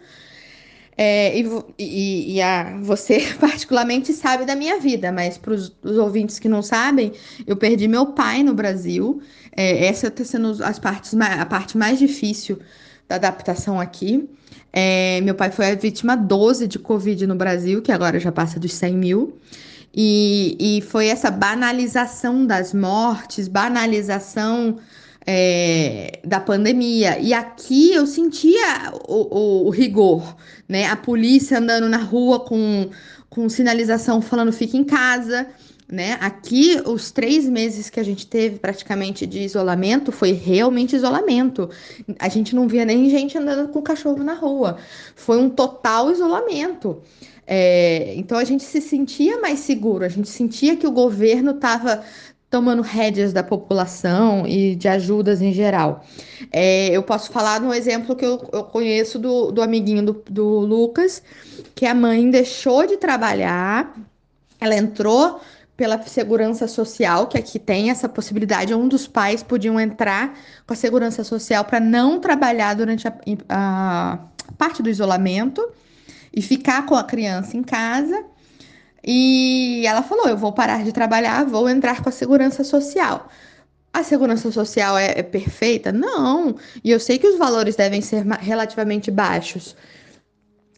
É, 0.97 1.38
e, 1.38 1.47
e, 1.79 2.35
e 2.35 2.43
a, 2.43 2.79
você, 2.81 3.21
particularmente, 3.38 4.12
sabe 4.12 4.45
da 4.47 4.57
minha 4.57 4.79
vida, 4.79 5.12
mas 5.12 5.37
para 5.37 5.53
os 5.53 5.73
ouvintes 5.83 6.38
que 6.38 6.49
não 6.49 6.62
sabem, 6.62 7.12
eu 7.47 7.57
perdi 7.57 7.87
meu 7.87 8.07
pai 8.07 8.43
no 8.43 8.55
Brasil. 8.55 9.21
É, 9.55 9.87
essa 9.87 10.07
está 10.07 10.25
sendo 10.25 10.65
as 10.65 10.79
partes, 10.79 11.15
a 11.15 11.45
parte 11.45 11.77
mais 11.77 11.99
difícil 11.99 12.59
da 13.09 13.17
adaptação 13.17 13.81
aqui. 13.81 14.29
É, 14.73 15.21
meu 15.21 15.35
pai 15.35 15.51
foi 15.51 15.71
a 15.71 15.75
vítima 15.75 16.17
12 16.17 16.67
de 16.67 16.79
Covid 16.79 17.27
no 17.27 17.35
Brasil, 17.35 17.83
que 17.83 17.93
agora 17.93 18.19
já 18.19 18.33
passa 18.33 18.59
dos 18.59 18.73
100 18.73 18.97
mil. 18.97 19.38
E, 19.95 20.57
e 20.59 20.81
foi 20.83 21.09
essa 21.09 21.31
banalização 21.31 22.47
das 22.47 22.73
mortes, 22.73 23.47
banalização 23.47 24.79
é, 25.27 26.21
da 26.25 26.41
pandemia. 26.41 27.19
E 27.19 27.35
aqui 27.35 27.93
eu 27.93 28.07
sentia 28.07 28.91
o, 29.07 29.38
o, 29.38 29.67
o, 29.67 29.71
rigor, 29.71 30.35
né? 30.67 30.87
A 30.87 30.97
polícia 30.97 31.59
andando 31.59 31.88
na 31.88 31.99
rua 31.99 32.41
com, 32.41 32.88
com 33.29 33.49
sinalização 33.51 34.23
falando 34.23 34.53
fique 34.53 34.79
em 34.79 34.85
casa 34.85 35.47
né? 35.93 36.17
Aqui, 36.23 36.81
os 36.87 37.11
três 37.11 37.47
meses 37.47 37.91
que 37.91 38.01
a 38.01 38.03
gente 38.03 38.27
teve 38.27 38.59
praticamente 38.59 39.27
de 39.27 39.41
isolamento 39.41 40.11
foi 40.11 40.33
realmente 40.33 40.97
isolamento. 40.97 41.69
A 42.19 42.31
gente 42.31 42.55
não 42.57 42.67
via 42.67 42.87
nem 42.87 43.11
gente 43.11 43.37
andando 43.37 43.69
com 43.69 43.83
cachorro 43.83 44.25
na 44.25 44.33
rua. 44.33 44.79
Foi 45.15 45.37
um 45.37 45.51
total 45.51 46.11
isolamento. 46.11 47.03
É, 47.47 48.15
então 48.17 48.39
a 48.39 48.45
gente 48.45 48.65
se 48.65 48.81
sentia 48.81 49.39
mais 49.39 49.59
seguro, 49.59 50.05
a 50.05 50.09
gente 50.09 50.31
sentia 50.31 50.77
que 50.77 50.87
o 50.87 50.93
governo 50.93 51.51
estava 51.51 52.03
tomando 52.49 52.81
rédeas 52.81 53.33
da 53.33 53.43
população 53.43 54.47
e 54.47 54.75
de 54.75 54.89
ajudas 54.89 55.43
em 55.43 55.53
geral. 55.53 56.07
É, 56.51 56.89
eu 56.89 57.03
posso 57.03 57.31
falar 57.31 57.61
no 57.61 57.75
exemplo 57.75 58.17
que 58.17 58.25
eu, 58.25 58.49
eu 58.51 58.65
conheço 58.65 59.19
do, 59.19 59.51
do 59.51 59.61
amiguinho 59.61 60.07
do, 60.07 60.25
do 60.31 60.61
Lucas, 60.61 61.23
que 61.75 61.85
a 61.85 61.95
mãe 61.95 62.31
deixou 62.31 62.87
de 62.87 62.97
trabalhar, 62.97 63.95
ela 64.59 64.77
entrou 64.77 65.41
pela 65.77 66.01
segurança 66.03 66.69
social, 66.69 67.27
que 67.27 67.39
aqui 67.39 67.59
tem 67.59 67.91
essa 67.91 68.09
possibilidade, 68.09 68.75
um 68.75 68.89
dos 68.89 69.07
pais 69.07 69.43
podiam 69.43 69.81
entrar 69.81 70.39
com 70.67 70.75
a 70.75 70.77
segurança 70.77 71.25
social 71.25 71.65
para 71.65 71.81
não 71.81 72.21
trabalhar 72.21 72.75
durante 72.75 73.09
a, 73.09 73.15
a, 73.49 74.19
parte 74.59 74.83
do 74.83 74.91
isolamento 74.91 75.67
e 76.33 76.43
ficar 76.43 76.85
com 76.87 76.95
a 76.95 77.05
criança 77.05 77.57
em 77.57 77.63
casa. 77.63 78.25
E 79.05 79.83
ela 79.87 80.03
falou: 80.03 80.29
Eu 80.29 80.37
vou 80.37 80.53
parar 80.53 80.85
de 80.85 80.93
trabalhar, 80.93 81.45
vou 81.45 81.69
entrar 81.69 82.03
com 82.03 82.09
a 82.09 82.13
segurança 82.13 82.63
social. 82.63 83.29
A 83.93 84.03
segurança 84.03 84.51
social 84.51 84.97
é, 84.97 85.19
é 85.19 85.23
perfeita? 85.23 85.91
Não. 85.93 86.57
E 86.85 86.91
eu 86.91 87.01
sei 87.01 87.19
que 87.19 87.27
os 87.27 87.37
valores 87.37 87.77
devem 87.77 88.01
ser 88.01 88.25
relativamente 88.41 89.11
baixos. 89.11 89.77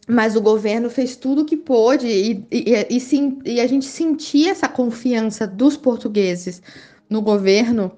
Mas 0.07 0.35
o 0.35 0.41
governo 0.41 0.89
fez 0.89 1.15
tudo 1.15 1.41
o 1.41 1.45
que 1.45 1.57
pôde 1.57 2.07
e, 2.07 2.45
e, 2.51 2.73
e, 2.89 3.41
e, 3.45 3.59
a 3.61 3.67
gente 3.67 3.85
sentia 3.85 4.51
essa 4.51 4.67
confiança 4.67 5.47
dos 5.47 5.75
portugueses 5.75 6.61
no 7.09 7.21
governo, 7.21 7.91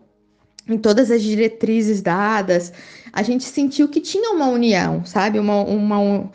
em 0.68 0.78
todas 0.78 1.12
as 1.12 1.22
diretrizes 1.22 2.02
dadas. 2.02 2.72
A 3.12 3.24
gente 3.24 3.44
sentiu 3.44 3.90
que 3.90 4.00
tinha 4.00 4.32
uma 4.32 4.48
união, 4.48 5.04
sabe? 5.06 5.38
Uma, 5.38 5.62
uma 5.64 6.00
um, 6.00 6.30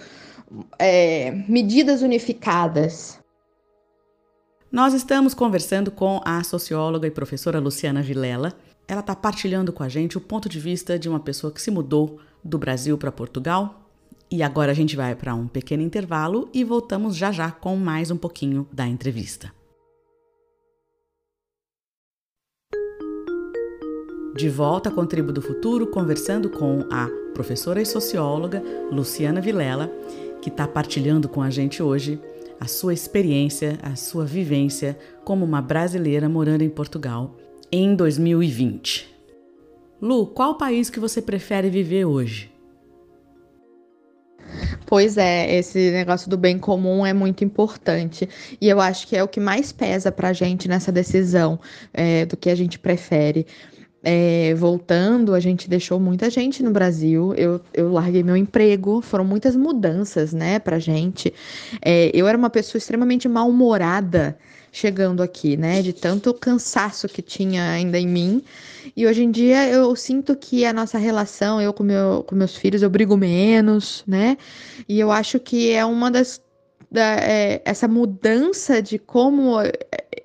é, 0.79 1.31
medidas 1.49 2.03
unificadas. 2.03 3.19
Nós 4.71 4.95
estamos 4.95 5.33
conversando 5.33 5.91
com 5.91 6.21
a 6.25 6.43
socióloga 6.45 7.07
e 7.07 7.11
professora 7.11 7.59
Luciana 7.59 8.03
Vilela. 8.03 8.53
Ela 8.87 9.01
está 9.01 9.15
partilhando 9.15 9.73
com 9.73 9.83
a 9.83 9.89
gente 9.89 10.19
o 10.19 10.21
ponto 10.21 10.49
de 10.49 10.59
vista 10.59 10.99
de 10.99 11.09
uma 11.09 11.21
pessoa 11.21 11.53
que 11.53 11.63
se 11.63 11.71
mudou 11.71 12.19
do 12.45 12.59
Brasil 12.59 12.99
para 12.99 13.13
Portugal 13.13 13.82
e 14.33 14.43
agora 14.43 14.73
a 14.73 14.75
gente 14.75 14.97
vai 14.97 15.15
para 15.15 15.35
um 15.35 15.47
pequeno 15.47 15.83
intervalo 15.83 16.49
e 16.55 16.65
voltamos 16.65 17.15
já 17.15 17.31
já 17.31 17.51
com 17.51 17.77
mais 17.77 18.11
um 18.11 18.17
pouquinho 18.17 18.67
da 18.73 18.87
entrevista. 18.87 19.53
De 24.35 24.49
volta 24.49 24.91
com 24.91 25.05
Tribo 25.05 25.31
do 25.31 25.43
Futuro, 25.43 25.87
conversando 25.87 26.49
com 26.49 26.87
a 26.91 27.09
professora 27.35 27.83
e 27.83 27.85
socióloga 27.85 28.63
Luciana 28.91 29.43
Vilela, 29.43 29.93
que 30.41 30.49
está 30.49 30.67
partilhando 30.67 31.29
com 31.29 31.43
a 31.43 31.51
gente 31.51 31.83
hoje 31.83 32.19
a 32.59 32.67
sua 32.67 32.95
experiência, 32.95 33.79
a 33.83 33.95
sua 33.97 34.25
vivência 34.25 34.99
como 35.25 35.45
uma 35.45 35.61
brasileira 35.61 36.27
morando 36.27 36.63
em 36.63 36.71
Portugal 36.71 37.37
em 37.71 37.95
2020. 37.95 39.13
Lu, 40.01 40.27
qual 40.27 40.57
país 40.57 40.89
que 40.89 40.99
você 40.99 41.21
prefere 41.21 41.69
viver 41.69 42.07
hoje? 42.07 42.52
Pois 44.87 45.17
é, 45.17 45.57
esse 45.57 45.91
negócio 45.91 46.29
do 46.29 46.37
bem 46.37 46.59
comum 46.59 47.05
é 47.05 47.13
muito 47.13 47.45
importante. 47.45 48.29
E 48.61 48.69
eu 48.69 48.81
acho 48.81 49.07
que 49.07 49.17
é 49.17 49.23
o 49.23 49.29
que 49.29 49.41
mais 49.41 49.73
pesa 49.73 50.13
para 50.13 50.29
a 50.29 50.33
gente 50.33 50.69
nessa 50.69 50.93
decisão 50.93 51.59
é, 51.93 52.27
do 52.27 52.37
que 52.37 52.51
a 52.51 52.55
gente 52.55 52.79
prefere. 52.79 53.47
É, 54.05 54.53
voltando, 54.55 55.33
a 55.33 55.39
gente 55.39 55.71
deixou 55.71 56.01
muita 56.01 56.29
gente 56.29 56.63
no 56.63 56.73
Brasil. 56.73 57.33
Eu, 57.35 57.61
eu 57.73 57.91
larguei 57.93 58.23
meu 58.23 58.37
emprego, 58.37 59.01
foram 59.01 59.25
muitas 59.25 59.55
mudanças, 59.55 60.33
né, 60.33 60.59
pra 60.59 60.79
gente. 60.79 61.33
É, 61.81 62.11
eu 62.13 62.27
era 62.27 62.37
uma 62.37 62.51
pessoa 62.51 62.79
extremamente 62.79 63.29
mal-humorada 63.29 64.37
chegando 64.73 65.23
aqui, 65.23 65.57
né? 65.57 65.83
De 65.83 65.93
tanto 65.93 66.33
cansaço 66.33 67.07
que 67.07 67.21
tinha 67.21 67.71
ainda 67.71 67.99
em 67.99 68.09
mim. 68.09 68.43
E 68.97 69.07
hoje 69.07 69.23
em 69.23 69.31
dia 69.31 69.69
eu 69.69 69.95
sinto 69.95 70.35
que 70.35 70.65
a 70.65 70.73
nossa 70.73 70.97
relação, 70.99 71.61
eu 71.61 71.73
com, 71.73 71.85
meu, 71.85 72.25
com 72.27 72.35
meus 72.35 72.57
filhos, 72.57 72.83
eu 72.83 72.91
brigo 72.91 73.17
menos, 73.17 74.03
né? 74.07 74.39
E 74.89 74.99
eu 74.99 75.13
acho 75.13 75.39
que 75.39 75.71
é 75.71 75.85
uma 75.85 76.11
das. 76.11 76.41
Da, 76.91 77.17
é, 77.17 77.63
essa 77.65 77.89
mudança 77.89 78.83
de 78.83 78.99
como 78.99 79.57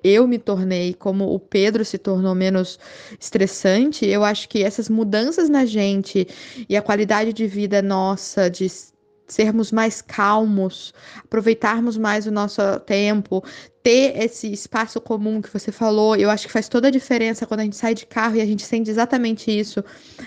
eu 0.04 0.28
me 0.28 0.38
tornei, 0.38 0.92
como 0.92 1.32
o 1.32 1.40
Pedro 1.40 1.82
se 1.82 1.96
tornou 1.96 2.34
menos 2.34 2.78
estressante, 3.18 4.06
eu 4.06 4.22
acho 4.22 4.48
que 4.50 4.62
essas 4.62 4.88
mudanças 4.88 5.48
na 5.48 5.64
gente 5.64 6.28
e 6.68 6.76
a 6.76 6.82
qualidade 6.82 7.32
de 7.32 7.46
vida 7.46 7.80
nossa, 7.80 8.50
de 8.50 8.66
sermos 9.28 9.70
mais 9.70 10.00
calmos, 10.00 10.92
aproveitarmos 11.22 11.96
mais 11.96 12.26
o 12.26 12.30
nosso 12.30 12.60
tempo, 12.80 13.44
ter 13.82 14.22
esse 14.22 14.52
espaço 14.52 15.00
comum 15.00 15.40
que 15.40 15.50
você 15.50 15.72
falou, 15.72 16.16
eu 16.16 16.28
acho 16.28 16.46
que 16.46 16.52
faz 16.52 16.68
toda 16.68 16.88
a 16.88 16.90
diferença 16.90 17.46
quando 17.46 17.60
a 17.60 17.62
gente 17.62 17.76
sai 17.76 17.94
de 17.94 18.04
carro 18.04 18.36
e 18.36 18.40
a 18.40 18.44
gente 18.44 18.62
sente 18.62 18.90
exatamente 18.90 19.50
isso. 19.50 19.82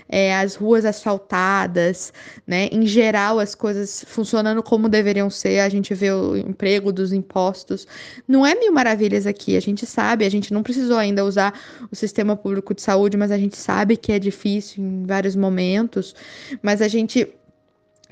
É, 0.09 0.35
as 0.35 0.55
ruas 0.55 0.85
asfaltadas, 0.85 2.13
né? 2.47 2.69
Em 2.71 2.87
geral, 2.87 3.39
as 3.39 3.53
coisas 3.53 4.03
funcionando 4.07 4.63
como 4.63 4.89
deveriam 4.89 5.29
ser, 5.29 5.59
a 5.59 5.69
gente 5.69 5.93
vê 5.93 6.11
o 6.11 6.35
emprego 6.35 6.91
dos 6.91 7.13
impostos. 7.13 7.85
Não 8.27 8.45
é 8.45 8.55
mil 8.55 8.71
maravilhas 8.71 9.27
aqui, 9.27 9.55
a 9.55 9.61
gente 9.61 9.85
sabe, 9.85 10.25
a 10.25 10.29
gente 10.29 10.53
não 10.53 10.63
precisou 10.63 10.97
ainda 10.97 11.25
usar 11.25 11.53
o 11.91 11.95
sistema 11.95 12.35
público 12.35 12.73
de 12.73 12.81
saúde, 12.81 13.17
mas 13.17 13.31
a 13.31 13.37
gente 13.37 13.57
sabe 13.57 13.97
que 13.97 14.11
é 14.11 14.19
difícil 14.19 14.83
em 14.83 15.05
vários 15.05 15.35
momentos, 15.35 16.15
mas 16.63 16.81
a 16.81 16.87
gente 16.87 17.31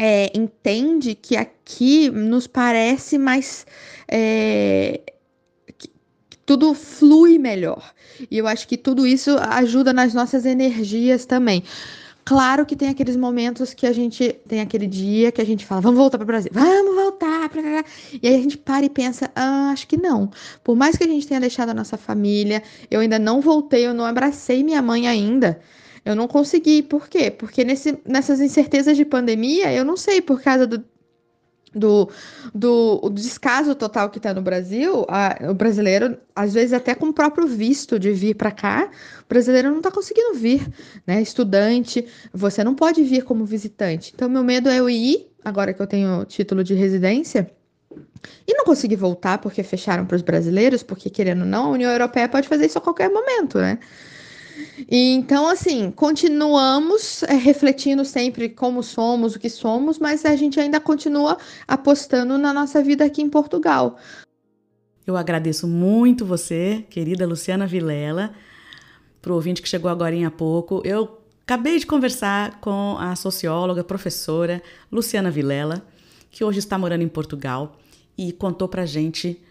é, 0.02 0.32
entende 0.34 1.14
que 1.14 1.36
aqui 1.36 2.10
nos 2.10 2.48
parece 2.48 3.18
mais. 3.18 3.68
É, 4.08 5.02
tudo 6.46 6.74
flui 6.74 7.38
melhor. 7.38 7.94
E 8.32 8.38
eu 8.38 8.48
acho 8.48 8.66
que 8.66 8.78
tudo 8.78 9.06
isso 9.06 9.38
ajuda 9.38 9.92
nas 9.92 10.14
nossas 10.14 10.46
energias 10.46 11.26
também. 11.26 11.64
Claro 12.26 12.66
que 12.66 12.76
tem 12.76 12.90
aqueles 12.90 13.16
momentos 13.16 13.74
que 13.74 13.86
a 13.86 13.92
gente 13.92 14.34
tem 14.48 14.62
aquele 14.62 14.88
dia 14.88 15.32
que 15.32 15.42
a 15.42 15.46
gente 15.46 15.66
fala, 15.66 15.82
vamos 15.82 15.98
voltar 15.98 16.18
para 16.18 16.24
o 16.24 16.28
Brasil, 16.28 16.52
vamos 16.54 16.96
voltar. 16.96 17.50
Pra... 17.50 17.62
E 18.22 18.28
aí 18.28 18.36
a 18.36 18.38
gente 18.38 18.58
para 18.58 18.86
e 18.86 18.90
pensa, 18.90 19.30
ah, 19.36 19.72
acho 19.72 19.88
que 19.88 19.98
não. 19.98 20.32
Por 20.64 20.76
mais 20.76 20.96
que 20.96 21.04
a 21.04 21.08
gente 21.08 21.28
tenha 21.28 21.40
deixado 21.40 21.70
a 21.70 21.74
nossa 21.74 21.98
família, 21.98 22.64
eu 22.90 23.00
ainda 23.00 23.20
não 23.20 23.42
voltei, 23.42 23.86
eu 23.86 23.94
não 23.94 24.06
abracei 24.06 24.64
minha 24.64 24.82
mãe 24.82 25.08
ainda. 25.08 25.60
Eu 26.04 26.16
não 26.16 26.28
consegui. 26.28 26.82
Por 26.82 27.08
quê? 27.08 27.32
Porque 27.32 27.64
nesse, 27.64 28.00
nessas 28.06 28.40
incertezas 28.40 28.98
de 28.98 29.06
pandemia, 29.06 29.72
eu 29.74 29.86
não 29.86 29.98
sei, 29.98 30.22
por 30.22 30.42
causa 30.42 30.66
do, 30.66 30.84
do, 31.74 32.10
do, 32.54 33.10
descaso 33.10 33.76
total 33.76 34.10
que 34.10 34.18
está 34.18 34.34
no 34.34 34.42
Brasil, 34.42 35.06
a, 35.08 35.50
o 35.50 35.54
brasileiro, 35.54 36.18
às 36.36 36.54
vezes 36.54 36.74
até 36.74 36.96
com 36.96 37.08
o 37.08 37.14
próprio 37.14 37.48
visto 37.48 38.00
de 38.00 38.12
vir 38.12 38.36
para 38.36 38.52
cá, 38.52 38.90
o 39.22 39.28
brasileiro 39.28 39.70
não 39.70 39.78
está 39.78 39.92
conseguindo 39.92 40.36
vir, 40.36 40.68
né? 41.06 41.22
Estudante, 41.22 42.08
você 42.34 42.64
não 42.64 42.76
pode 42.76 43.04
vir 43.04 43.24
como 43.24 43.46
visitante. 43.46 44.12
Então, 44.16 44.30
meu 44.30 44.44
medo 44.44 44.70
é 44.70 44.80
eu 44.80 44.90
ir, 44.90 45.28
agora 45.44 45.74
que 45.74 45.82
eu 45.82 45.88
tenho 45.88 46.26
título 46.26 46.64
de 46.64 46.74
residência, 46.74 47.52
e 48.48 48.54
não 48.54 48.66
conseguir 48.66 48.96
voltar 48.96 49.38
porque 49.38 49.64
fecharam 49.64 50.06
para 50.06 50.16
os 50.16 50.22
brasileiros, 50.22 50.84
porque 50.84 51.10
querendo 51.10 51.42
ou 51.42 51.48
não, 51.48 51.66
a 51.66 51.70
União 51.70 51.92
Europeia 51.92 52.28
pode 52.28 52.48
fazer 52.48 52.66
isso 52.66 52.78
a 52.78 52.82
qualquer 52.82 53.10
momento, 53.10 53.58
né? 53.58 53.80
E, 54.88 55.13
então, 55.13 55.48
assim, 55.48 55.92
continuamos 55.92 57.24
é, 57.24 57.34
refletindo 57.34 58.06
sempre 58.06 58.50
como 58.50 58.84
somos, 58.84 59.36
o 59.36 59.39
que 59.39 59.50
somos, 59.50 60.00
mas 60.00 60.26
a 60.26 60.36
gente 60.36 60.60
ainda 60.60 60.80
continua 60.80 61.38
apostando 61.68 62.38
na 62.38 62.54
nossa 62.54 62.84
vida 62.84 63.04
aqui 63.04 63.22
em 63.22 63.30
Portugal. 63.30 63.98
Eu 65.06 65.18
agradeço 65.18 65.68
muito 65.68 66.26
você, 66.26 66.86
querida 66.89 67.26
Luciana 67.26 67.65
Vilela, 67.65 68.32
para 69.22 69.32
o 69.32 69.36
ouvinte 69.36 69.62
que 69.62 69.68
chegou 69.68 69.89
agora 69.89 70.15
há 70.26 70.32
pouco. 70.32 70.82
Eu 70.86 71.20
acabei 71.42 71.80
de 71.80 71.86
conversar 71.86 72.60
com 72.60 72.96
a 73.00 73.15
socióloga, 73.15 73.84
professora 73.84 74.62
Luciana 74.92 75.32
Vilela, 75.32 75.86
que 76.30 76.44
hoje 76.44 76.60
está 76.60 76.78
morando 76.78 77.02
em 77.02 77.08
Portugal 77.08 77.76
e 78.18 78.32
contou 78.32 78.68
para 78.68 78.86
gente 78.86 79.42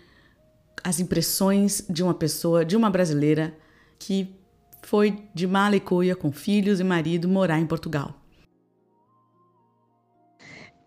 as 0.85 1.01
impressões 1.01 1.85
de 1.91 2.03
uma 2.03 2.15
pessoa, 2.15 2.65
de 2.65 2.77
uma 2.77 2.89
brasileira 2.89 3.57
que 3.99 4.38
foi 4.83 5.19
de 5.35 5.47
mala 5.47 5.77
e 5.77 5.81
cuia 5.81 6.17
com 6.17 6.33
filhos 6.33 6.81
e 6.81 6.85
marido 6.85 7.29
morar 7.29 7.59
em 7.59 7.67
Portugal. 7.67 8.15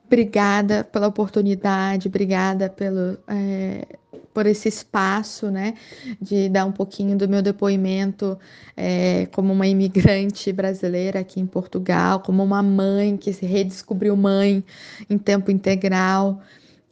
Obrigada 0.05 0.83
pela 0.83 1.07
oportunidade, 1.07 2.09
obrigada 2.09 2.69
pelo, 2.69 3.17
é, 3.27 3.87
por 4.33 4.45
esse 4.45 4.67
espaço, 4.67 5.49
né, 5.49 5.73
de 6.21 6.49
dar 6.49 6.65
um 6.65 6.71
pouquinho 6.71 7.17
do 7.17 7.29
meu 7.29 7.41
depoimento 7.41 8.37
é, 8.75 9.27
como 9.27 9.53
uma 9.53 9.67
imigrante 9.67 10.51
brasileira 10.51 11.21
aqui 11.21 11.39
em 11.39 11.45
Portugal, 11.45 12.19
como 12.19 12.43
uma 12.43 12.61
mãe 12.61 13.15
que 13.15 13.31
se 13.31 13.45
redescobriu 13.45 14.17
mãe 14.17 14.63
em 15.09 15.17
tempo 15.17 15.49
integral. 15.49 16.41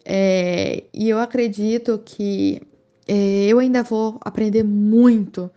É, 0.06 0.86
e 0.94 1.10
eu 1.10 1.20
acredito 1.20 2.02
que 2.06 2.62
é, 3.06 3.48
eu 3.48 3.60
ainda 3.60 3.84
vou 3.84 4.18
aprender 4.22 4.64
muito 4.64 5.52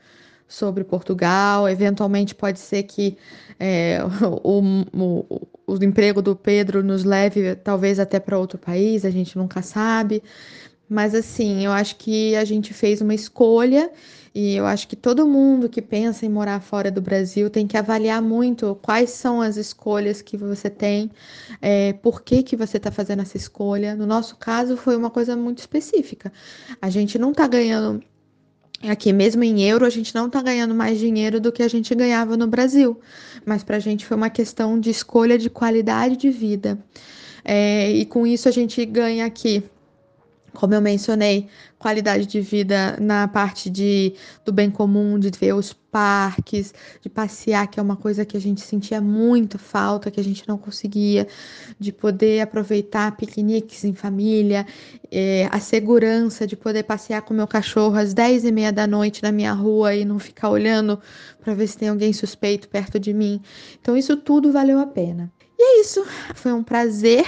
sobre 0.53 0.85
Portugal. 0.85 1.69
Eventualmente 1.69 2.35
pode 2.35 2.61
ser 2.61 2.85
que 2.85 3.17
é, 3.59 4.01
o, 4.45 4.61
o, 4.95 5.49
o 5.67 5.85
emprego 5.85 6.21
do 6.21 6.37
Pedro 6.37 6.83
nos 6.83 7.05
leve 7.05 7.55
talvez 7.57 7.99
até 7.99 8.21
para 8.21 8.39
outro 8.39 8.59
país, 8.59 9.05
a 9.05 9.11
gente 9.11 9.37
nunca 9.37 9.63
sabe. 9.63 10.23
Mas 10.89 11.15
assim, 11.15 11.65
eu 11.65 11.73
acho 11.73 11.97
que 11.97 12.37
a 12.37 12.45
gente 12.45 12.75
fez 12.75 13.01
uma 13.01 13.15
escolha 13.15 13.91
e 14.35 14.55
eu 14.57 14.67
acho 14.67 14.89
que 14.89 14.97
todo 14.97 15.27
mundo 15.27 15.69
que 15.69 15.81
pensa 15.81 16.27
em 16.27 16.29
morar 16.29 16.61
fora 16.61 16.91
do 16.91 17.01
Brasil 17.01 17.49
tem 17.49 17.67
que 17.67 17.77
avaliar 17.77 18.21
muito 18.21 18.79
quais 18.83 19.11
são 19.11 19.41
as 19.41 19.57
escolhas 19.57 20.21
que 20.21 20.37
você 20.37 20.69
tem, 20.69 21.11
é, 21.61 21.93
por 21.95 22.23
que, 22.23 22.43
que 22.43 22.57
você 22.57 22.77
está 22.77 22.91
fazendo 22.91 23.23
essa 23.23 23.37
escolha. 23.37 23.95
No 23.95 24.07
nosso 24.07 24.37
caso, 24.37 24.77
foi 24.77 24.97
uma 24.97 25.11
coisa 25.11 25.35
muito 25.37 25.59
específica. 25.59 26.33
A 26.81 26.91
gente 26.91 27.19
não 27.19 27.31
está 27.31 27.47
ganhando 27.47 28.03
Aqui, 28.89 29.13
mesmo 29.13 29.45
em 29.45 29.63
euro, 29.63 29.85
a 29.87 29.91
gente 29.91 30.15
não 30.15 30.27
está 30.27 30.43
ganhando 30.43 30.75
mais 30.75 30.99
dinheiro 30.99 31.41
do 31.41 31.53
que 31.53 31.63
a 31.63 31.69
gente 31.69 31.95
ganhava 31.95 32.37
no 32.37 32.47
Brasil. 32.47 33.01
Mas 33.47 33.63
para 33.63 33.77
a 33.77 33.81
gente 33.81 34.05
foi 34.05 34.17
uma 34.17 34.31
questão 34.31 34.79
de 34.79 34.91
escolha 34.91 35.39
de 35.39 35.49
qualidade 35.49 36.17
de 36.17 36.31
vida. 36.31 36.79
É, 37.45 37.91
e 37.91 38.05
com 38.05 38.27
isso 38.27 38.49
a 38.49 38.53
gente 38.53 38.85
ganha 38.85 39.27
aqui 39.27 39.63
como 40.55 40.75
eu 40.75 40.81
mencionei, 40.81 41.49
qualidade 41.79 42.27
de 42.27 42.41
vida 42.41 42.97
na 43.01 43.27
parte 43.27 43.69
de, 43.69 44.15
do 44.45 44.53
bem 44.53 44.71
comum, 44.71 45.19
de 45.19 45.31
ver 45.31 45.55
os 45.55 45.73
parques, 45.73 46.73
de 47.01 47.09
passear, 47.09 47.67
que 47.67 47.79
é 47.79 47.83
uma 47.83 47.97
coisa 47.97 48.25
que 48.25 48.37
a 48.37 48.41
gente 48.41 48.61
sentia 48.61 49.01
muito 49.01 49.59
falta, 49.59 50.11
que 50.11 50.21
a 50.21 50.25
gente 50.25 50.47
não 50.47 50.57
conseguia, 50.57 51.27
de 51.79 51.93
poder 51.93 52.41
aproveitar 52.41 53.17
piqueniques 53.17 53.85
em 53.85 53.95
família, 53.95 54.65
é, 55.11 55.49
a 55.51 55.61
segurança 55.61 56.47
de 56.47 56.57
poder 56.57 56.85
passear 56.85 57.23
com 57.23 57.35
meu 57.35 57.47
cachorro 57.47 57.97
às 57.97 58.15
10 58.15 58.45
e 58.45 58.53
meia 58.53 58.73
da 58.73 58.87
noite 58.87 59.23
na 59.23 59.33
minha 59.33 59.53
rua 59.53 59.95
e 59.95 60.05
não 60.05 60.19
ficar 60.19 60.49
olhando 60.49 60.99
para 61.41 61.55
ver 61.55 61.67
se 61.67 61.77
tem 61.77 61.89
alguém 61.89 62.13
suspeito 62.13 62.69
perto 62.69 62.99
de 62.99 63.13
mim. 63.13 63.41
Então, 63.81 63.97
isso 63.97 64.17
tudo 64.17 64.53
valeu 64.53 64.79
a 64.79 64.87
pena. 64.87 65.31
E 65.59 65.63
é 65.63 65.81
isso, 65.81 66.05
foi 66.35 66.53
um 66.53 66.63
prazer 66.63 67.25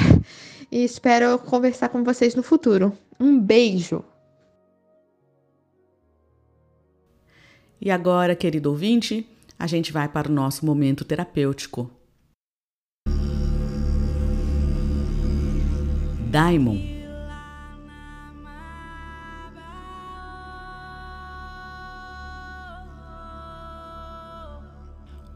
e 0.74 0.82
espero 0.82 1.38
conversar 1.38 1.88
com 1.88 2.02
vocês 2.02 2.34
no 2.34 2.42
futuro. 2.42 2.92
Um 3.20 3.38
beijo! 3.38 4.04
E 7.80 7.92
agora, 7.92 8.34
querido 8.34 8.70
ouvinte, 8.70 9.24
a 9.56 9.68
gente 9.68 9.92
vai 9.92 10.08
para 10.08 10.28
o 10.28 10.32
nosso 10.32 10.66
momento 10.66 11.04
terapêutico. 11.04 11.88
Daimon. 16.28 16.78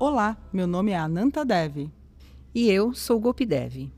Olá, 0.00 0.36
meu 0.52 0.66
nome 0.66 0.90
é 0.90 0.96
Ananta 0.96 1.44
Devi. 1.44 1.88
E 2.52 2.68
eu 2.68 2.92
sou 2.92 3.20
Gopi 3.20 3.46
Devi. 3.46 3.97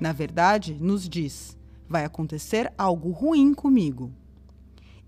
na 0.00 0.12
verdade, 0.12 0.76
nos 0.80 1.08
diz: 1.08 1.56
vai 1.88 2.04
acontecer 2.04 2.72
algo 2.76 3.10
ruim 3.10 3.54
comigo. 3.54 4.12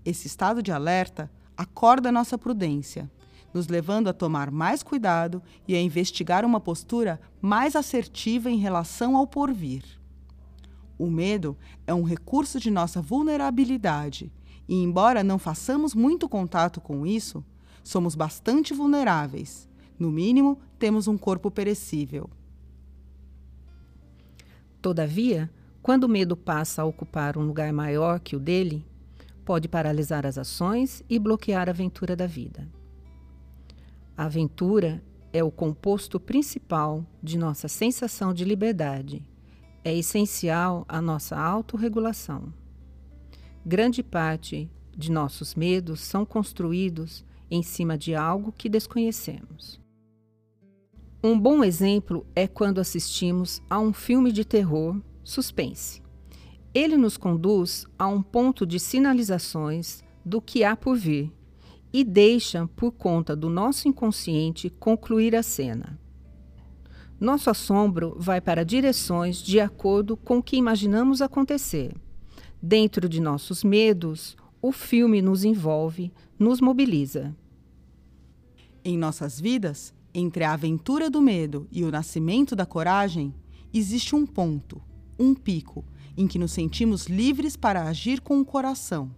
Esse 0.03 0.27
estado 0.27 0.61
de 0.61 0.71
alerta 0.71 1.31
acorda 1.55 2.11
nossa 2.11 2.37
prudência, 2.37 3.09
nos 3.53 3.67
levando 3.67 4.07
a 4.07 4.13
tomar 4.13 4.49
mais 4.49 4.81
cuidado 4.81 5.43
e 5.67 5.75
a 5.75 5.81
investigar 5.81 6.43
uma 6.43 6.59
postura 6.59 7.19
mais 7.41 7.75
assertiva 7.75 8.49
em 8.49 8.57
relação 8.57 9.15
ao 9.15 9.27
porvir. 9.27 9.83
O 10.97 11.09
medo 11.09 11.57
é 11.85 11.93
um 11.93 12.03
recurso 12.03 12.59
de 12.59 12.71
nossa 12.71 13.01
vulnerabilidade, 13.01 14.31
e 14.67 14.75
embora 14.75 15.23
não 15.23 15.37
façamos 15.37 15.93
muito 15.93 16.29
contato 16.29 16.79
com 16.79 17.05
isso, 17.05 17.43
somos 17.83 18.15
bastante 18.15 18.73
vulneráveis. 18.73 19.67
No 19.97 20.11
mínimo, 20.11 20.59
temos 20.79 21.07
um 21.07 21.17
corpo 21.17 21.51
perecível. 21.51 22.29
Todavia, 24.81 25.49
quando 25.81 26.05
o 26.05 26.09
medo 26.09 26.35
passa 26.35 26.81
a 26.81 26.85
ocupar 26.85 27.37
um 27.37 27.45
lugar 27.45 27.71
maior 27.71 28.19
que 28.19 28.35
o 28.35 28.39
dele, 28.39 28.85
pode 29.45 29.67
paralisar 29.67 30.25
as 30.25 30.37
ações 30.37 31.03
e 31.09 31.19
bloquear 31.19 31.67
a 31.67 31.71
aventura 31.71 32.15
da 32.15 32.25
vida. 32.25 32.67
A 34.17 34.25
aventura 34.25 35.03
é 35.33 35.43
o 35.43 35.51
composto 35.51 36.19
principal 36.19 37.05
de 37.21 37.37
nossa 37.37 37.67
sensação 37.67 38.33
de 38.33 38.45
liberdade. 38.45 39.25
É 39.83 39.95
essencial 39.95 40.85
à 40.87 41.01
nossa 41.01 41.37
autorregulação. 41.37 42.53
Grande 43.65 44.03
parte 44.03 44.69
de 44.95 45.11
nossos 45.11 45.55
medos 45.55 46.01
são 46.01 46.25
construídos 46.25 47.25
em 47.49 47.63
cima 47.63 47.97
de 47.97 48.13
algo 48.13 48.51
que 48.51 48.69
desconhecemos. 48.69 49.80
Um 51.23 51.39
bom 51.39 51.63
exemplo 51.63 52.25
é 52.35 52.47
quando 52.47 52.81
assistimos 52.81 53.61
a 53.69 53.79
um 53.79 53.93
filme 53.93 54.31
de 54.31 54.43
terror 54.43 54.99
suspense. 55.23 56.01
Ele 56.73 56.97
nos 56.97 57.15
conduz 57.15 57.85
a 57.99 58.07
um 58.07 58.23
ponto 58.23 58.65
de 58.65 58.79
sinalizações 58.79 60.03
do 60.25 60.41
que 60.41 60.63
há 60.63 60.75
por 60.75 60.97
vir 60.97 61.31
e 61.93 62.03
deixa, 62.03 62.67
por 62.75 62.91
conta 62.91 63.35
do 63.35 63.49
nosso 63.49 63.87
inconsciente, 63.87 64.71
concluir 64.71 65.35
a 65.35 65.43
cena. 65.43 65.99
Nosso 67.19 67.51
assombro 67.51 68.15
vai 68.17 68.41
para 68.41 68.65
direções 68.65 69.43
de 69.43 69.59
acordo 69.59 70.17
com 70.17 70.39
o 70.39 70.43
que 70.43 70.55
imaginamos 70.55 71.21
acontecer. 71.21 71.93
Dentro 72.59 73.07
de 73.07 73.21
nossos 73.21 73.63
medos, 73.63 74.35
o 74.59 74.71
filme 74.71 75.21
nos 75.21 75.43
envolve, 75.43 76.11
nos 76.39 76.59
mobiliza. 76.59 77.35
Em 78.83 78.97
nossas 78.97 79.39
vidas, 79.39 79.93
entre 80.13 80.43
a 80.43 80.53
aventura 80.53 81.09
do 81.09 81.21
medo 81.21 81.67
e 81.71 81.83
o 81.83 81.91
nascimento 81.91 82.55
da 82.55 82.65
coragem, 82.65 83.33
existe 83.73 84.15
um 84.15 84.25
ponto, 84.25 84.81
um 85.17 85.33
pico, 85.33 85.85
em 86.17 86.27
que 86.27 86.37
nos 86.37 86.51
sentimos 86.51 87.07
livres 87.07 87.55
para 87.55 87.83
agir 87.83 88.19
com 88.21 88.39
o 88.39 88.45
coração. 88.45 89.11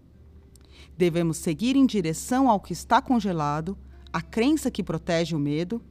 Devemos 0.98 1.38
seguir 1.38 1.76
em 1.76 1.86
direção 1.86 2.50
ao 2.50 2.60
que 2.60 2.74
está 2.74 3.02
congelado, 3.02 3.78
a 4.12 4.22
crença 4.22 4.70
que 4.70 4.84
protege 4.84 5.36
o 5.36 5.40
medo, 5.40 5.82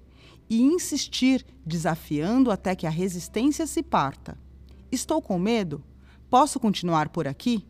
e 0.49 0.61
insistir, 0.61 1.45
desafiando 1.65 2.51
até 2.51 2.77
que 2.77 2.87
a 2.87 2.91
resistência 2.91 3.67
se 3.67 3.83
parta. 3.83 4.38
Estou 4.91 5.21
com 5.21 5.38
medo? 5.38 5.83
Posso 6.31 6.61
continuar 6.61 7.09
por 7.09 7.27
aqui? 7.27 7.67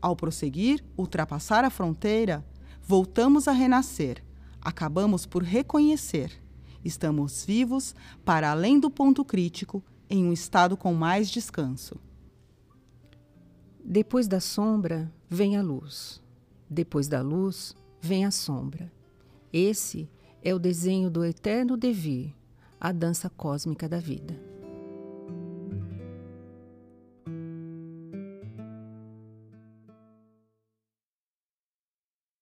Ao 0.00 0.16
prosseguir, 0.16 0.84
ultrapassar 0.98 1.64
a 1.64 1.70
fronteira, 1.70 2.44
voltamos 2.82 3.46
a 3.46 3.52
renascer 3.52 4.22
acabamos 4.62 5.26
por 5.26 5.42
reconhecer. 5.42 6.30
Estamos 6.84 7.44
vivos 7.44 7.94
para 8.24 8.50
além 8.50 8.78
do 8.78 8.90
ponto 8.90 9.24
crítico, 9.24 9.82
em 10.08 10.24
um 10.24 10.32
estado 10.32 10.76
com 10.76 10.94
mais 10.94 11.30
descanso. 11.30 11.96
Depois 13.84 14.28
da 14.28 14.40
sombra 14.40 15.12
vem 15.28 15.56
a 15.56 15.62
luz. 15.62 16.22
Depois 16.68 17.08
da 17.08 17.20
luz 17.20 17.74
vem 18.00 18.24
a 18.24 18.30
sombra. 18.30 18.90
Esse 19.52 20.08
é 20.42 20.54
o 20.54 20.58
desenho 20.58 21.10
do 21.10 21.24
eterno 21.24 21.76
devir, 21.76 22.34
a 22.80 22.92
dança 22.92 23.28
cósmica 23.30 23.88
da 23.88 23.98
vida. 23.98 24.38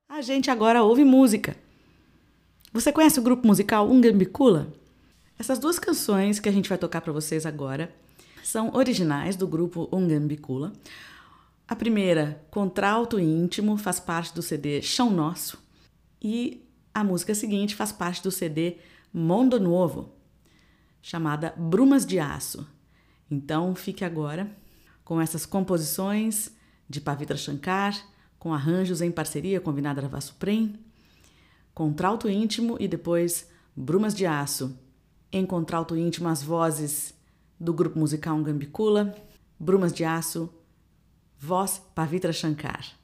A 0.09 0.22
gente 0.22 0.50
agora 0.50 0.83
ouve 0.83 1.04
música. 1.04 1.56
Você 2.72 2.92
conhece 2.92 3.18
o 3.18 3.22
grupo 3.22 3.44
musical 3.44 3.90
Ungambicula? 3.90 4.72
Essas 5.37 5.59
duas 5.59 5.76
canções 5.76 6.38
que 6.38 6.48
a 6.48 6.52
gente 6.52 6.68
vai 6.68 6.78
tocar 6.78 7.00
para 7.00 7.12
vocês 7.12 7.44
agora 7.44 7.92
são 8.44 8.70
originais 8.72 9.35
do 9.35 9.48
grupo 9.48 9.88
Ungambicula. 9.92 10.72
A 11.66 11.74
primeira, 11.74 12.40
Contralto 12.48 13.18
Íntimo, 13.18 13.76
faz 13.76 13.98
parte 13.98 14.33
do 14.33 14.40
CD 14.40 14.80
Chão 14.83 15.11
Nosso. 15.11 15.61
E 16.22 16.64
a 16.94 17.02
música 17.02 17.35
seguinte 17.35 17.74
faz 17.74 17.90
parte 17.90 18.22
do 18.22 18.30
CD 18.30 18.76
Mondo 19.12 19.59
Novo, 19.59 20.14
chamada 21.02 21.52
Brumas 21.56 22.06
de 22.06 22.20
Aço. 22.20 22.64
Então 23.28 23.74
fique 23.74 24.04
agora 24.04 24.48
com 25.04 25.20
essas 25.20 25.44
composições 25.44 26.52
de 26.88 27.00
Pavitra 27.00 27.37
Shankar, 27.37 28.00
com 28.38 28.54
arranjos 28.54 29.02
em 29.02 29.11
parceria 29.11 29.61
com 29.61 29.72
Vinada 29.72 30.20
Supreme 30.20 30.89
Contralto 31.80 32.28
íntimo 32.28 32.76
e 32.78 32.86
depois 32.86 33.48
Brumas 33.74 34.14
de 34.14 34.26
Aço. 34.26 34.78
Em 35.32 35.46
contralto 35.46 35.96
íntimo, 35.96 36.28
as 36.28 36.42
vozes 36.42 37.14
do 37.58 37.72
grupo 37.72 37.98
musical 37.98 38.38
Gambicula, 38.42 39.16
Brumas 39.58 39.90
de 39.90 40.04
Aço, 40.04 40.52
voz 41.38 41.80
Pavitra 41.94 42.34
Shankar. 42.34 42.99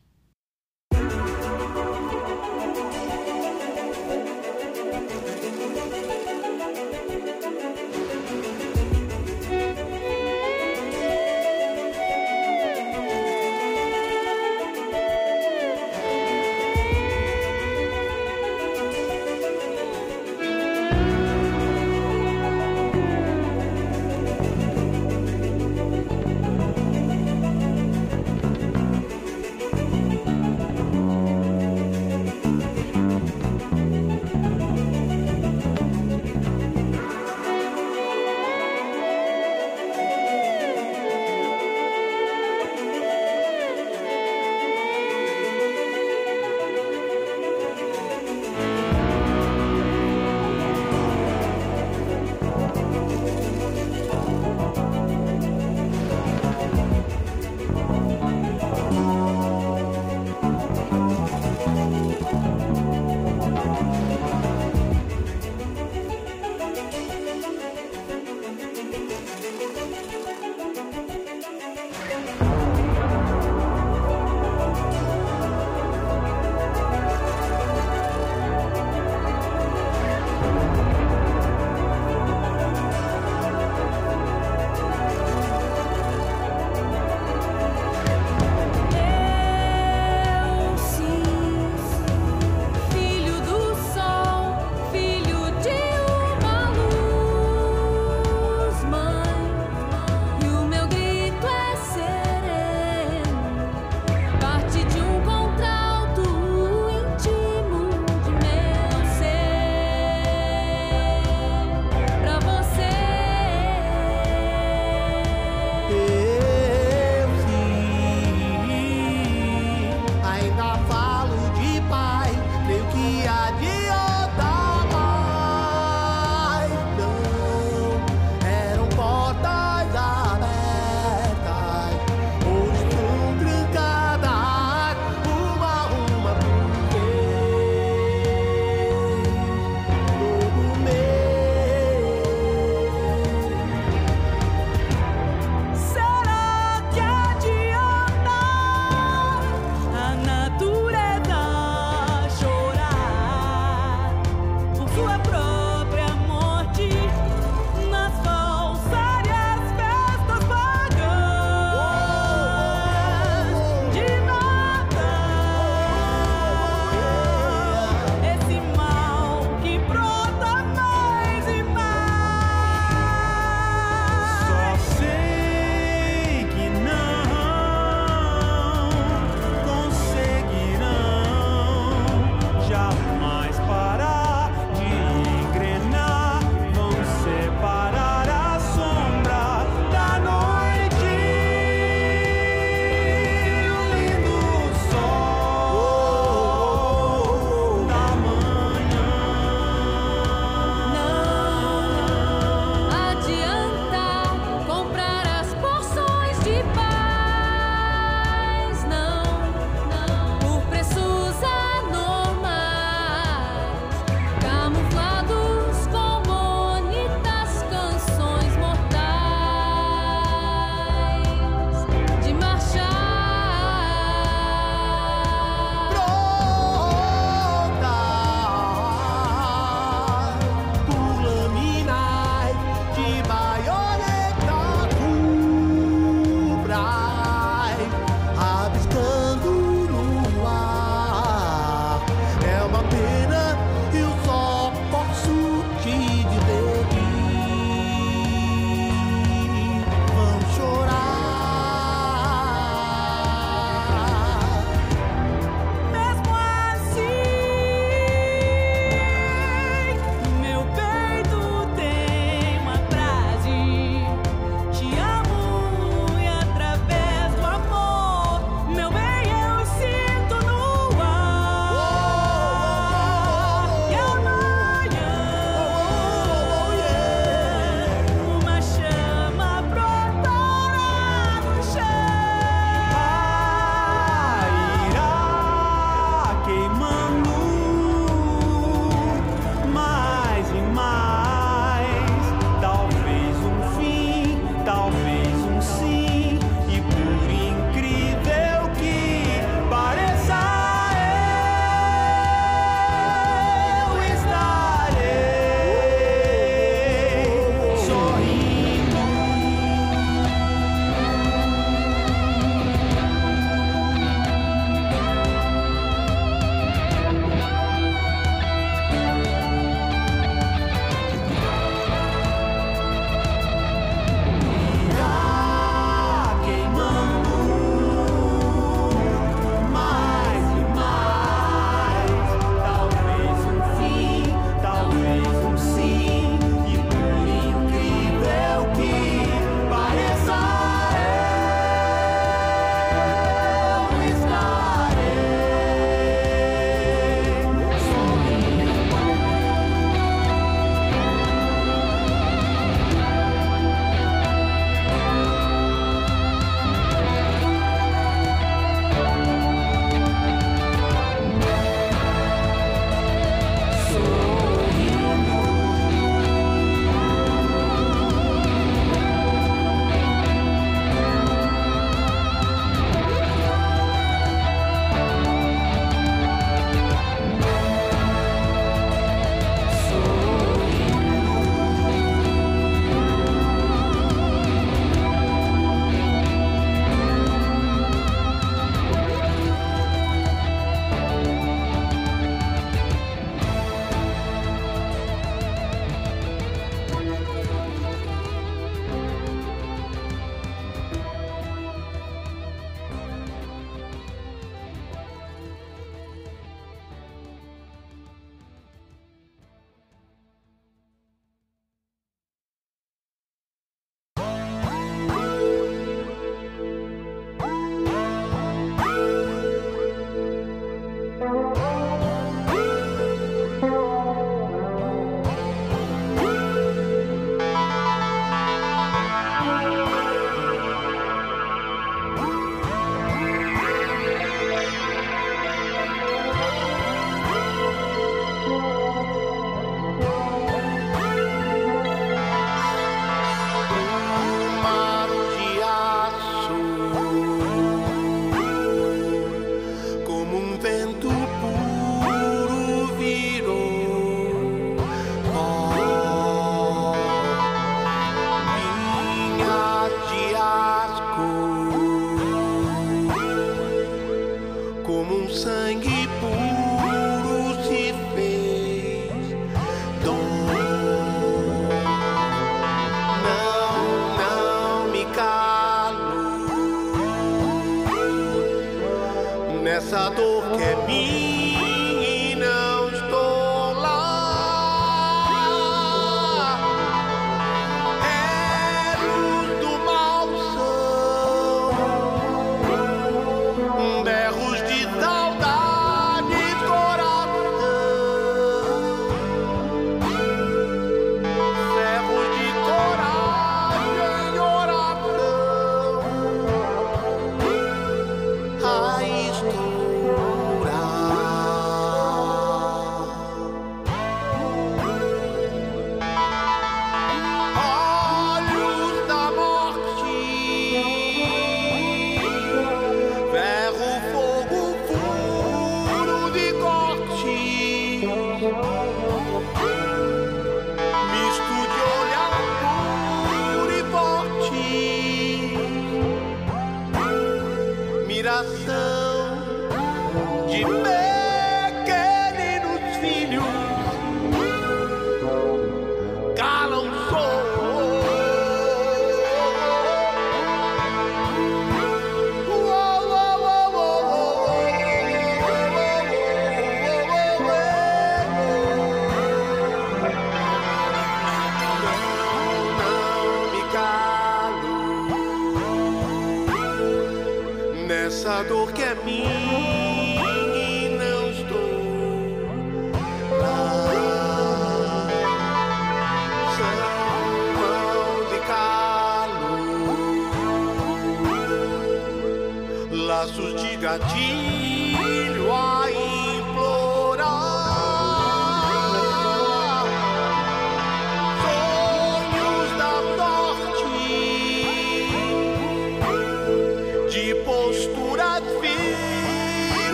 Postura 598.37 598.61
firme 598.61 599.06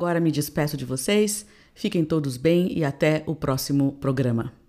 agora 0.00 0.18
me 0.18 0.32
despeço 0.32 0.78
de 0.78 0.86
vocês. 0.86 1.44
Fiquem 1.74 2.06
todos 2.06 2.38
bem 2.38 2.72
e 2.72 2.82
até 2.82 3.22
o 3.26 3.34
próximo 3.34 3.92
programa. 4.00 4.59